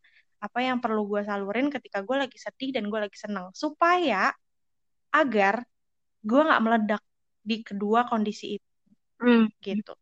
apa 0.42 0.60
yang 0.66 0.78
perlu 0.84 1.06
gue 1.12 1.22
salurin 1.28 1.68
ketika 1.70 2.00
gue 2.08 2.16
lagi 2.18 2.38
sedih 2.40 2.70
dan 2.76 2.88
gue 2.92 3.00
lagi 3.06 3.18
seneng 3.20 3.52
supaya 3.54 4.32
agar 5.14 5.56
gue 6.24 6.42
nggak 6.48 6.62
meledak 6.66 7.04
di 7.50 7.56
kedua 7.68 8.08
kondisi 8.10 8.58
itu 8.58 8.70
Hmm. 9.22 9.46
gitu 9.66 9.94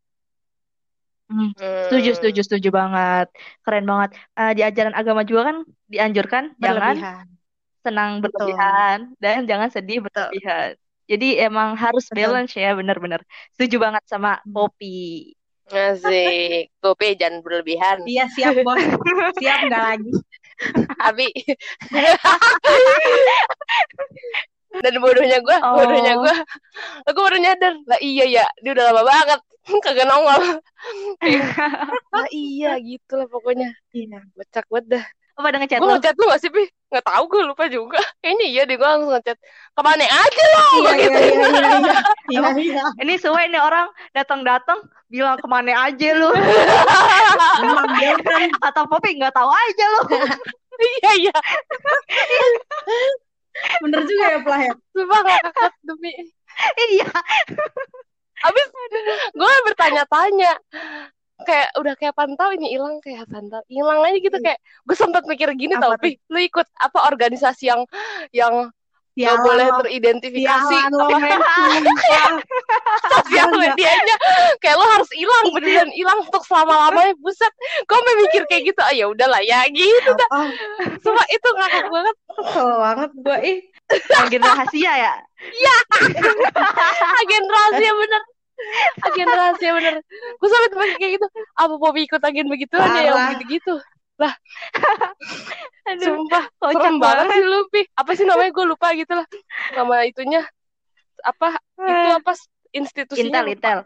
Hmm. 1.30 1.50
Hmm. 1.56 1.86
Setuju, 1.86 2.10
setuju, 2.18 2.40
setuju 2.46 2.68
banget. 2.80 3.26
Keren 3.64 3.84
banget. 3.90 4.10
Eh, 4.38 4.50
di 4.56 4.62
ajaran 4.68 4.94
agama 4.98 5.22
juga 5.28 5.42
kan 5.48 5.56
dianjurkan 5.92 6.44
jangan 6.62 6.96
berlebihan 6.98 7.26
senang 7.84 8.10
betul 8.22 8.60
berlebihan 8.60 8.98
dan 9.22 9.46
jangan 9.50 9.70
sedih 9.74 9.98
betul 10.04 10.30
berlebihan. 10.30 10.70
Jadi 11.10 11.26
emang 11.46 11.68
harus 11.82 12.04
betul 12.10 12.16
balance 12.18 12.52
ya, 12.62 12.68
benar-benar. 12.78 13.20
Setuju 13.56 13.76
banget 13.84 14.04
sama 14.12 14.30
Poppy. 14.54 15.34
Asik. 15.70 16.70
Kopi 16.82 17.14
jangan 17.14 17.40
berlebihan. 17.46 18.02
iya 18.06 18.26
siap 18.30 18.58
bos 18.66 18.80
siap 19.38 19.58
nggak 19.70 19.82
lagi 19.94 20.12
Tapi 21.00 21.26
dan 24.70 24.94
bodohnya 25.02 25.38
gue, 25.42 25.56
bodohnya 25.58 26.14
Oh, 26.14 26.22
gue, 26.22 26.36
aku 27.10 27.18
baru 27.18 27.36
nyadar. 27.42 27.74
Lah 27.90 27.98
iya 27.98 28.24
ya, 28.28 28.44
dia 28.62 28.70
udah 28.70 28.84
lama 28.94 29.02
banget 29.02 29.40
kagak 29.82 30.06
nongol. 30.06 30.40
Lah 32.14 32.28
iya 32.32 32.78
gitu 32.80 33.18
lah 33.18 33.26
pokoknya. 33.28 33.74
iya 33.92 34.22
Becak 34.38 34.66
banget 34.70 34.98
dah. 34.98 35.04
Apa 35.40 35.48
ada 35.50 35.58
ngechat 35.58 35.80
Gue 35.80 35.88
lo? 35.88 35.94
ngechat 35.96 36.14
lu 36.14 36.24
gak 36.28 36.40
sih, 36.40 36.50
Pi? 36.52 36.64
Gak 36.90 37.04
tau, 37.06 37.22
gue 37.24 37.40
lupa 37.42 37.64
juga. 37.66 37.96
Kayaknya 38.22 38.46
iya 38.46 38.62
deh, 38.64 38.76
gue 38.76 38.84
langsung 38.84 39.10
ngechat. 39.10 39.36
Ke 39.72 39.80
mana 39.80 40.04
aja 40.04 40.44
lo? 40.46 40.64
iya 40.76 40.92
Gitu. 40.94 41.10
iya 41.10 41.20
iya 41.24 41.48
iya 41.48 41.98
iya 42.30 42.40
iya 42.40 42.50
iya 42.60 42.84
ini 43.00 43.14
suwe 43.16 43.42
nih 43.48 43.58
orang 43.58 43.88
datang-datang 44.12 44.78
bilang 45.10 45.34
ke 45.34 45.48
mana 45.50 45.90
aja 45.90 46.08
lu 46.14 46.30
emang 47.66 47.88
dia 47.98 48.14
kan 48.22 48.46
atau 48.62 48.86
Poppy 48.86 49.18
nggak 49.18 49.34
tahu 49.34 49.50
aja 49.50 49.84
lu. 49.90 50.00
Iya, 50.80 51.10
iya. 51.26 51.36
bener 53.82 54.00
juga 54.06 54.24
ya 54.30 54.38
Plah 54.40 54.60
ya 54.62 54.72
Sumpah 54.94 55.18
gak 55.20 55.40
kakak 55.50 55.72
demi. 55.82 56.12
Iya. 56.94 57.08
Abis 58.40 58.66
gue 59.34 59.52
bertanya-tanya. 59.66 60.52
Kayak 61.46 61.68
udah 61.78 61.94
kayak 61.96 62.14
pantau 62.16 62.48
ini 62.52 62.76
hilang 62.76 63.00
kayak 63.00 63.26
pantau 63.30 63.62
hilang 63.66 64.00
aja 64.04 64.18
gitu 64.20 64.36
kayak 64.40 64.58
gue 64.60 64.96
sempat 64.96 65.24
mikir 65.24 65.48
gini 65.56 65.74
tau 65.80 65.96
Pi 65.96 66.20
lu 66.28 66.38
ikut 66.40 66.66
apa 66.76 66.98
organisasi 67.08 67.70
yang 67.70 67.82
yang 68.30 68.68
gak 69.18 69.36
sialan 69.36 69.42
boleh 69.44 69.68
teridentifikasi? 69.84 70.76
Sosial 73.10 73.48
enggak 73.50 73.50
medianya 73.52 74.16
kayak 74.62 74.76
lo 74.78 74.86
harus 74.86 75.10
hilang 75.12 75.46
beneran 75.52 75.90
hilang 75.92 76.18
untuk 76.24 76.42
selama 76.46 76.88
lamanya 76.88 77.14
buset. 77.20 77.52
Gue 77.84 77.96
sampai 77.98 78.14
mikir 78.26 78.42
kayak 78.48 78.62
gitu 78.72 78.80
ah 78.80 78.94
ya 78.94 79.06
udahlah 79.10 79.42
ya 79.42 79.66
gitu 79.68 80.10
dah. 80.14 80.28
Oh 80.30 80.48
Sumpah 81.02 81.26
itu 81.28 81.48
ngakak 81.52 81.86
banget. 81.90 82.16
Kesel 82.38 82.68
banget 82.78 83.10
gue 83.18 83.38
ih. 83.44 83.58
Agen 84.22 84.42
rahasia 84.46 84.92
ya. 84.94 85.14
Iya. 85.42 85.76
Agen 87.20 87.44
rahasia 87.50 87.92
bener 87.92 88.22
agen 89.04 89.28
rahasia 89.28 89.70
bener. 89.76 89.94
Gue 90.36 90.48
sampai 90.48 90.68
mikir 90.72 90.96
kayak 91.00 91.12
gitu 91.18 91.26
apa 91.56 91.74
Poppy 91.76 92.00
ikut 92.06 92.22
agen 92.22 92.46
begitu 92.48 92.74
aja 92.76 93.00
yang 93.00 93.16
parah 93.16 93.26
begitu-gitu 93.34 93.74
lah. 94.20 94.34
Aduh, 95.88 96.04
sumpah 96.04 96.44
kocak 96.60 96.76
serem 96.76 96.96
banget 97.00 97.26
sih 97.32 97.42
lu 97.48 97.60
Pi. 97.72 97.80
Apa 97.96 98.10
sih 98.12 98.24
namanya? 98.28 98.50
Gue 98.52 98.64
lupa 98.68 98.92
gitu 98.92 99.12
lah. 99.16 99.26
Nama 99.72 99.94
itunya. 100.04 100.42
Apa 101.24 101.56
itu 101.56 101.88
Eh, 101.88 102.14
apa 102.20 102.32
institusinya? 102.76 103.40
Intel, 103.40 103.44
lupa 103.48 103.54
Intel. 103.56 103.80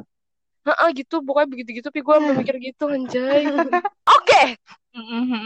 Heeh 0.64 0.88
gitu. 0.98 1.22
Pokoknya 1.22 1.48
begitu-gitu 1.48 1.88
Pi. 1.94 2.02
Gue 2.02 2.18
sampai 2.18 2.34
mikir 2.34 2.56
gitu 2.58 2.90
anjay. 2.90 3.46
Oke. 4.18 4.42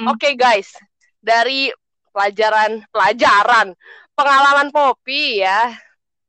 Oke 0.08 0.28
guys. 0.40 0.72
Dari 1.20 1.68
pelajaran 2.16 2.82
pelajaran 2.88 3.76
pengalaman 4.16 4.72
Poppy 4.72 5.44
ya 5.44 5.70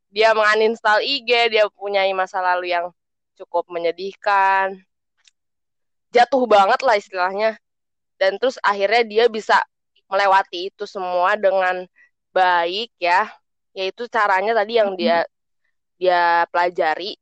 dia 0.10 0.34
menginstal 0.34 1.02
IG 1.02 1.54
dia 1.54 1.66
punya 1.70 2.06
masa 2.18 2.42
lalu 2.42 2.74
yang 2.74 2.90
cukup 3.38 3.70
menyedihkan. 3.70 4.82
Jatuh 6.10 6.44
banget 6.50 6.82
lah 6.82 6.98
istilahnya. 6.98 7.56
Dan 8.18 8.36
terus 8.42 8.58
akhirnya 8.60 9.06
dia 9.06 9.26
bisa 9.32 9.62
melewati 10.10 10.74
itu 10.74 10.84
semua 10.90 11.38
dengan 11.38 11.86
baik 12.34 12.92
ya. 12.98 13.30
Yaitu 13.78 14.10
caranya 14.10 14.58
tadi 14.58 14.82
yang 14.82 14.98
dia 14.98 15.24
dia 15.96 16.44
pelajari. 16.50 17.16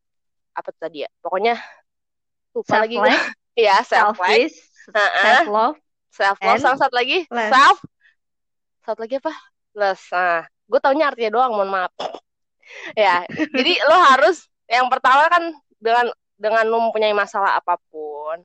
Apa 0.55 0.71
tadi 0.73 1.05
ya? 1.05 1.09
Pokoknya 1.21 1.59
lupa 2.55 2.81
Self 2.81 2.83
lagi 2.89 2.95
gue 2.97 3.13
ya 3.69 3.77
self 3.85 4.17
selfish, 4.17 4.57
self 4.89 5.45
love, 5.45 5.77
self 6.09 6.37
love 6.41 6.57
sama 6.57 6.77
satu 6.81 6.95
lagi? 6.97 7.29
les 7.29 7.53
self. 7.53 7.77
Satu 8.81 8.99
lagi 9.05 9.21
apa? 9.21 9.33
Les 9.77 10.01
nah 10.09 10.41
gue 10.67 10.79
taunya 10.83 11.07
artinya 11.07 11.31
doang 11.39 11.51
mohon 11.55 11.71
maaf 11.71 11.93
ya 12.95 13.23
jadi 13.55 13.73
lo 13.87 13.97
harus 14.13 14.47
yang 14.67 14.87
pertama 14.91 15.27
kan 15.31 15.43
dengan 15.79 16.05
dengan 16.37 16.65
lo 16.69 16.77
mempunyai 16.89 17.13
masalah 17.15 17.57
apa 17.59 17.79
pun 17.89 18.43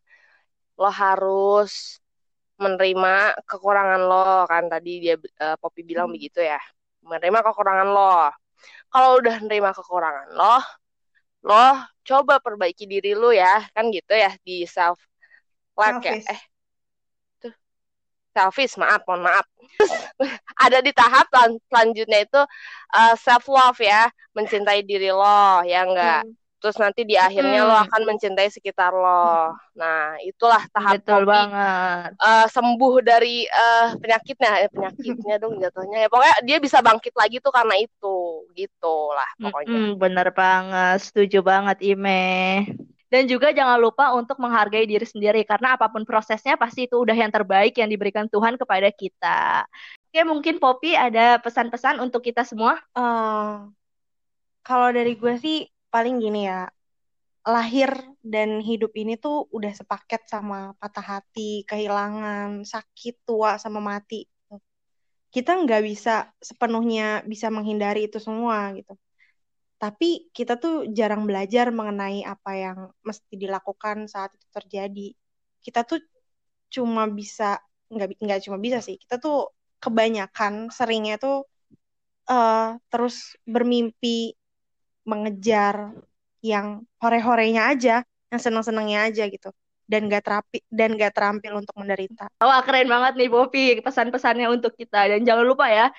lo 0.80 0.88
harus 0.88 2.00
menerima 2.61 3.37
kekurangan 3.44 4.00
lo. 4.06 4.46
Kan 4.48 4.70
tadi 4.72 5.02
dia 5.02 5.14
eh, 5.18 5.56
Poppy 5.61 5.82
bilang 5.85 6.08
Hmm. 6.08 6.14
begitu 6.14 6.40
ya 6.40 6.58
menerima 7.04 7.38
kekurangan 7.42 7.88
lo. 7.90 8.30
Kalau 8.92 9.18
udah 9.20 9.37
menerima 9.42 9.70
kekurangan 9.74 10.28
lo 10.38 10.56
lo 11.42 11.74
coba 12.06 12.38
perbaiki 12.38 12.87
diri 12.87 13.18
lo 13.18 13.35
ya 13.35 13.66
kan 13.74 13.90
gitu 13.90 14.14
ya 14.14 14.30
di 14.46 14.62
self 14.62 14.98
like 15.74 15.98
ya 16.06 16.14
eh 16.22 16.40
selfish 18.35 18.75
maaf 18.81 19.01
mohon 19.09 19.23
maaf 19.29 19.47
ada 20.64 20.79
di 20.85 20.92
tahap 20.95 21.27
selan- 21.33 21.62
selanjutnya 21.71 22.18
itu 22.27 22.40
self 23.18 23.45
love 23.49 23.79
ya 23.81 24.09
mencintai 24.37 24.81
diri 24.85 25.11
lo 25.12 25.62
ya 25.66 25.85
enggak 25.87 26.23
Hmm. 26.23 26.37
terus 26.62 26.77
nanti 26.79 27.03
di 27.03 27.18
akhirnya 27.18 27.66
lo 27.66 27.75
Hmm. 27.75 27.85
akan 27.85 28.03
mencintai 28.09 28.49
sekitar 28.53 28.92
lo 28.95 29.53
nah 29.79 30.16
itulah 30.23 30.62
tahap 30.75 30.99
betul 31.01 31.21
Poppy 31.27 31.33
banget. 31.33 32.12
eh, 32.23 32.47
sembuh 32.51 32.95
dari 33.05 33.45
eh, 33.49 33.88
penyakitnya 33.99 34.51
eh, 34.66 34.71
penyakitnya 34.73 35.35
dong 35.42 35.59
jatuhnya 35.62 36.07
ya 36.07 36.09
pokoknya 36.12 36.37
dia 36.49 36.59
bisa 36.62 36.79
bangkit 36.85 37.14
lagi 37.18 37.38
tuh 37.45 37.53
karena 37.55 37.75
itu 37.81 38.47
gitu 38.57 38.95
lah 39.16 39.29
pokoknya 39.42 39.81
Mm-mm, 39.81 39.99
bener 40.03 40.27
banget, 40.38 40.97
setuju 41.07 41.38
banget 41.51 41.77
Ime. 41.90 42.11
Dan 43.12 43.29
juga 43.29 43.53
jangan 43.53 43.77
lupa 43.77 44.16
untuk 44.16 44.40
menghargai 44.40 44.88
diri 44.88 45.05
sendiri 45.05 45.44
karena 45.44 45.77
apa 45.77 45.92
pun 45.92 46.09
prosesnya 46.09 46.57
pasti 46.57 46.88
itu 46.88 46.96
udah 46.96 47.12
yang 47.12 47.29
terbaik 47.29 47.77
yang 47.77 47.92
diberikan 47.92 48.25
Tuhan 48.25 48.57
kepada 48.57 48.88
kita. 48.88 49.68
Oke, 50.09 50.25
mungkin 50.25 50.57
Poppy 50.57 50.96
ada 50.96 51.37
pesan-pesan 51.37 52.01
untuk 52.01 52.25
kita 52.25 52.40
semua. 52.48 52.81
Eh, 52.96 53.57
kalau 54.64 54.88
dari 54.96 55.12
gue 55.12 55.37
sih 55.37 55.68
paling 55.92 56.25
gini 56.25 56.48
ya 56.48 56.72
lahir 57.44 57.92
dan 58.25 58.64
hidup 58.64 58.96
ini 58.96 59.20
tuh 59.20 59.44
udah 59.53 59.77
sepaket 59.77 60.25
sama 60.31 60.72
patah 60.81 61.20
hati, 61.20 61.68
kehilangan, 61.68 62.64
sakit, 62.64 63.29
tua, 63.29 63.61
sama 63.61 63.85
mati. 63.85 64.25
Kita 65.29 65.53
nggak 65.53 65.83
bisa 65.85 66.33
sepenuhnya 66.40 67.20
bisa 67.29 67.53
menghindari 67.53 68.09
itu 68.09 68.16
semua 68.16 68.72
gitu. 68.72 68.96
Tapi 69.83 70.31
kita 70.31 70.62
tuh 70.62 70.87
jarang 70.95 71.27
belajar 71.27 71.75
mengenai 71.75 72.23
apa 72.23 72.51
yang 72.55 72.79
mesti 73.03 73.35
dilakukan 73.35 74.07
saat 74.07 74.31
itu 74.31 74.47
terjadi. 74.55 75.11
Kita 75.59 75.83
tuh 75.83 75.99
cuma 76.71 77.11
bisa 77.11 77.59
nggak 77.90 78.23
nggak 78.23 78.40
cuma 78.47 78.62
bisa 78.62 78.79
sih. 78.79 78.95
Kita 78.95 79.18
tuh 79.18 79.51
kebanyakan 79.83 80.71
seringnya 80.71 81.18
tuh 81.18 81.42
eh, 82.31 82.79
terus 82.87 83.35
bermimpi 83.42 84.38
mengejar 85.03 85.90
yang 86.42 86.87
hore-horenya 87.02 87.75
aja, 87.75 88.06
yang 88.31 88.40
seneng-senengnya 88.42 89.11
aja 89.11 89.27
gitu. 89.27 89.50
Dan 89.83 90.06
gak 90.09 90.25
terapi 90.25 90.63
dan 90.71 90.94
gak 90.94 91.13
terampil 91.13 91.59
untuk 91.59 91.75
menderita. 91.75 92.31
Wah, 92.38 92.63
keren 92.63 92.87
banget 92.87 93.19
nih 93.19 93.29
Poppy 93.29 93.83
pesan-pesannya 93.83 94.46
untuk 94.48 94.73
kita. 94.79 95.11
Dan 95.11 95.27
jangan 95.27 95.44
lupa 95.44 95.69
ya, 95.69 95.90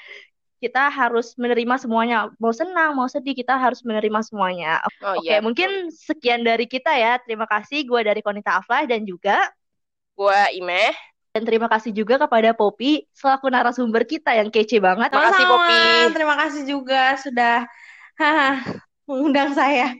kita 0.63 0.87
harus 0.87 1.35
menerima 1.35 1.75
semuanya. 1.75 2.31
Mau 2.39 2.55
senang, 2.55 2.95
mau 2.95 3.11
sedih, 3.11 3.35
kita 3.35 3.59
harus 3.59 3.83
menerima 3.83 4.23
semuanya. 4.23 4.79
oh 5.03 5.19
Oke, 5.19 5.27
iya 5.27 5.43
betul 5.43 5.51
mungkin 5.51 5.69
sekian 5.91 6.47
dari 6.47 6.63
kita 6.63 6.95
ya. 6.95 7.19
Terima 7.19 7.43
kasih. 7.43 7.83
Gue 7.83 8.07
dari 8.07 8.23
Konita 8.23 8.63
Aflah 8.63 8.87
dan 8.87 9.03
juga 9.03 9.51
gue 10.15 10.39
Ime 10.55 10.95
Dan 11.33 11.49
terima 11.49 11.65
kasih 11.65 11.89
juga 11.89 12.21
kepada 12.21 12.53
Poppy 12.53 13.09
selaku 13.09 13.49
narasumber 13.49 14.05
kita 14.05 14.37
yang 14.37 14.53
kece 14.53 14.77
banget. 14.79 15.09
Makasih, 15.11 15.43
Sama-sama. 15.43 15.51
Poppy. 15.51 15.83
Terima 16.13 16.35
kasih 16.37 16.61
juga 16.63 17.01
sudah 17.17 17.57
mengundang 19.09 19.51
saya. 19.57 19.97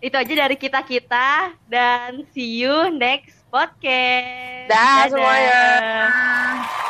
Itu 0.00 0.16
aja 0.16 0.32
dari 0.46 0.56
kita-kita 0.56 1.52
dan 1.68 2.24
see 2.32 2.64
you 2.64 2.88
next 2.94 3.44
podcast. 3.52 4.70
Dah 4.70 5.04
Dadah. 5.04 5.12
semuanya. 5.12 6.89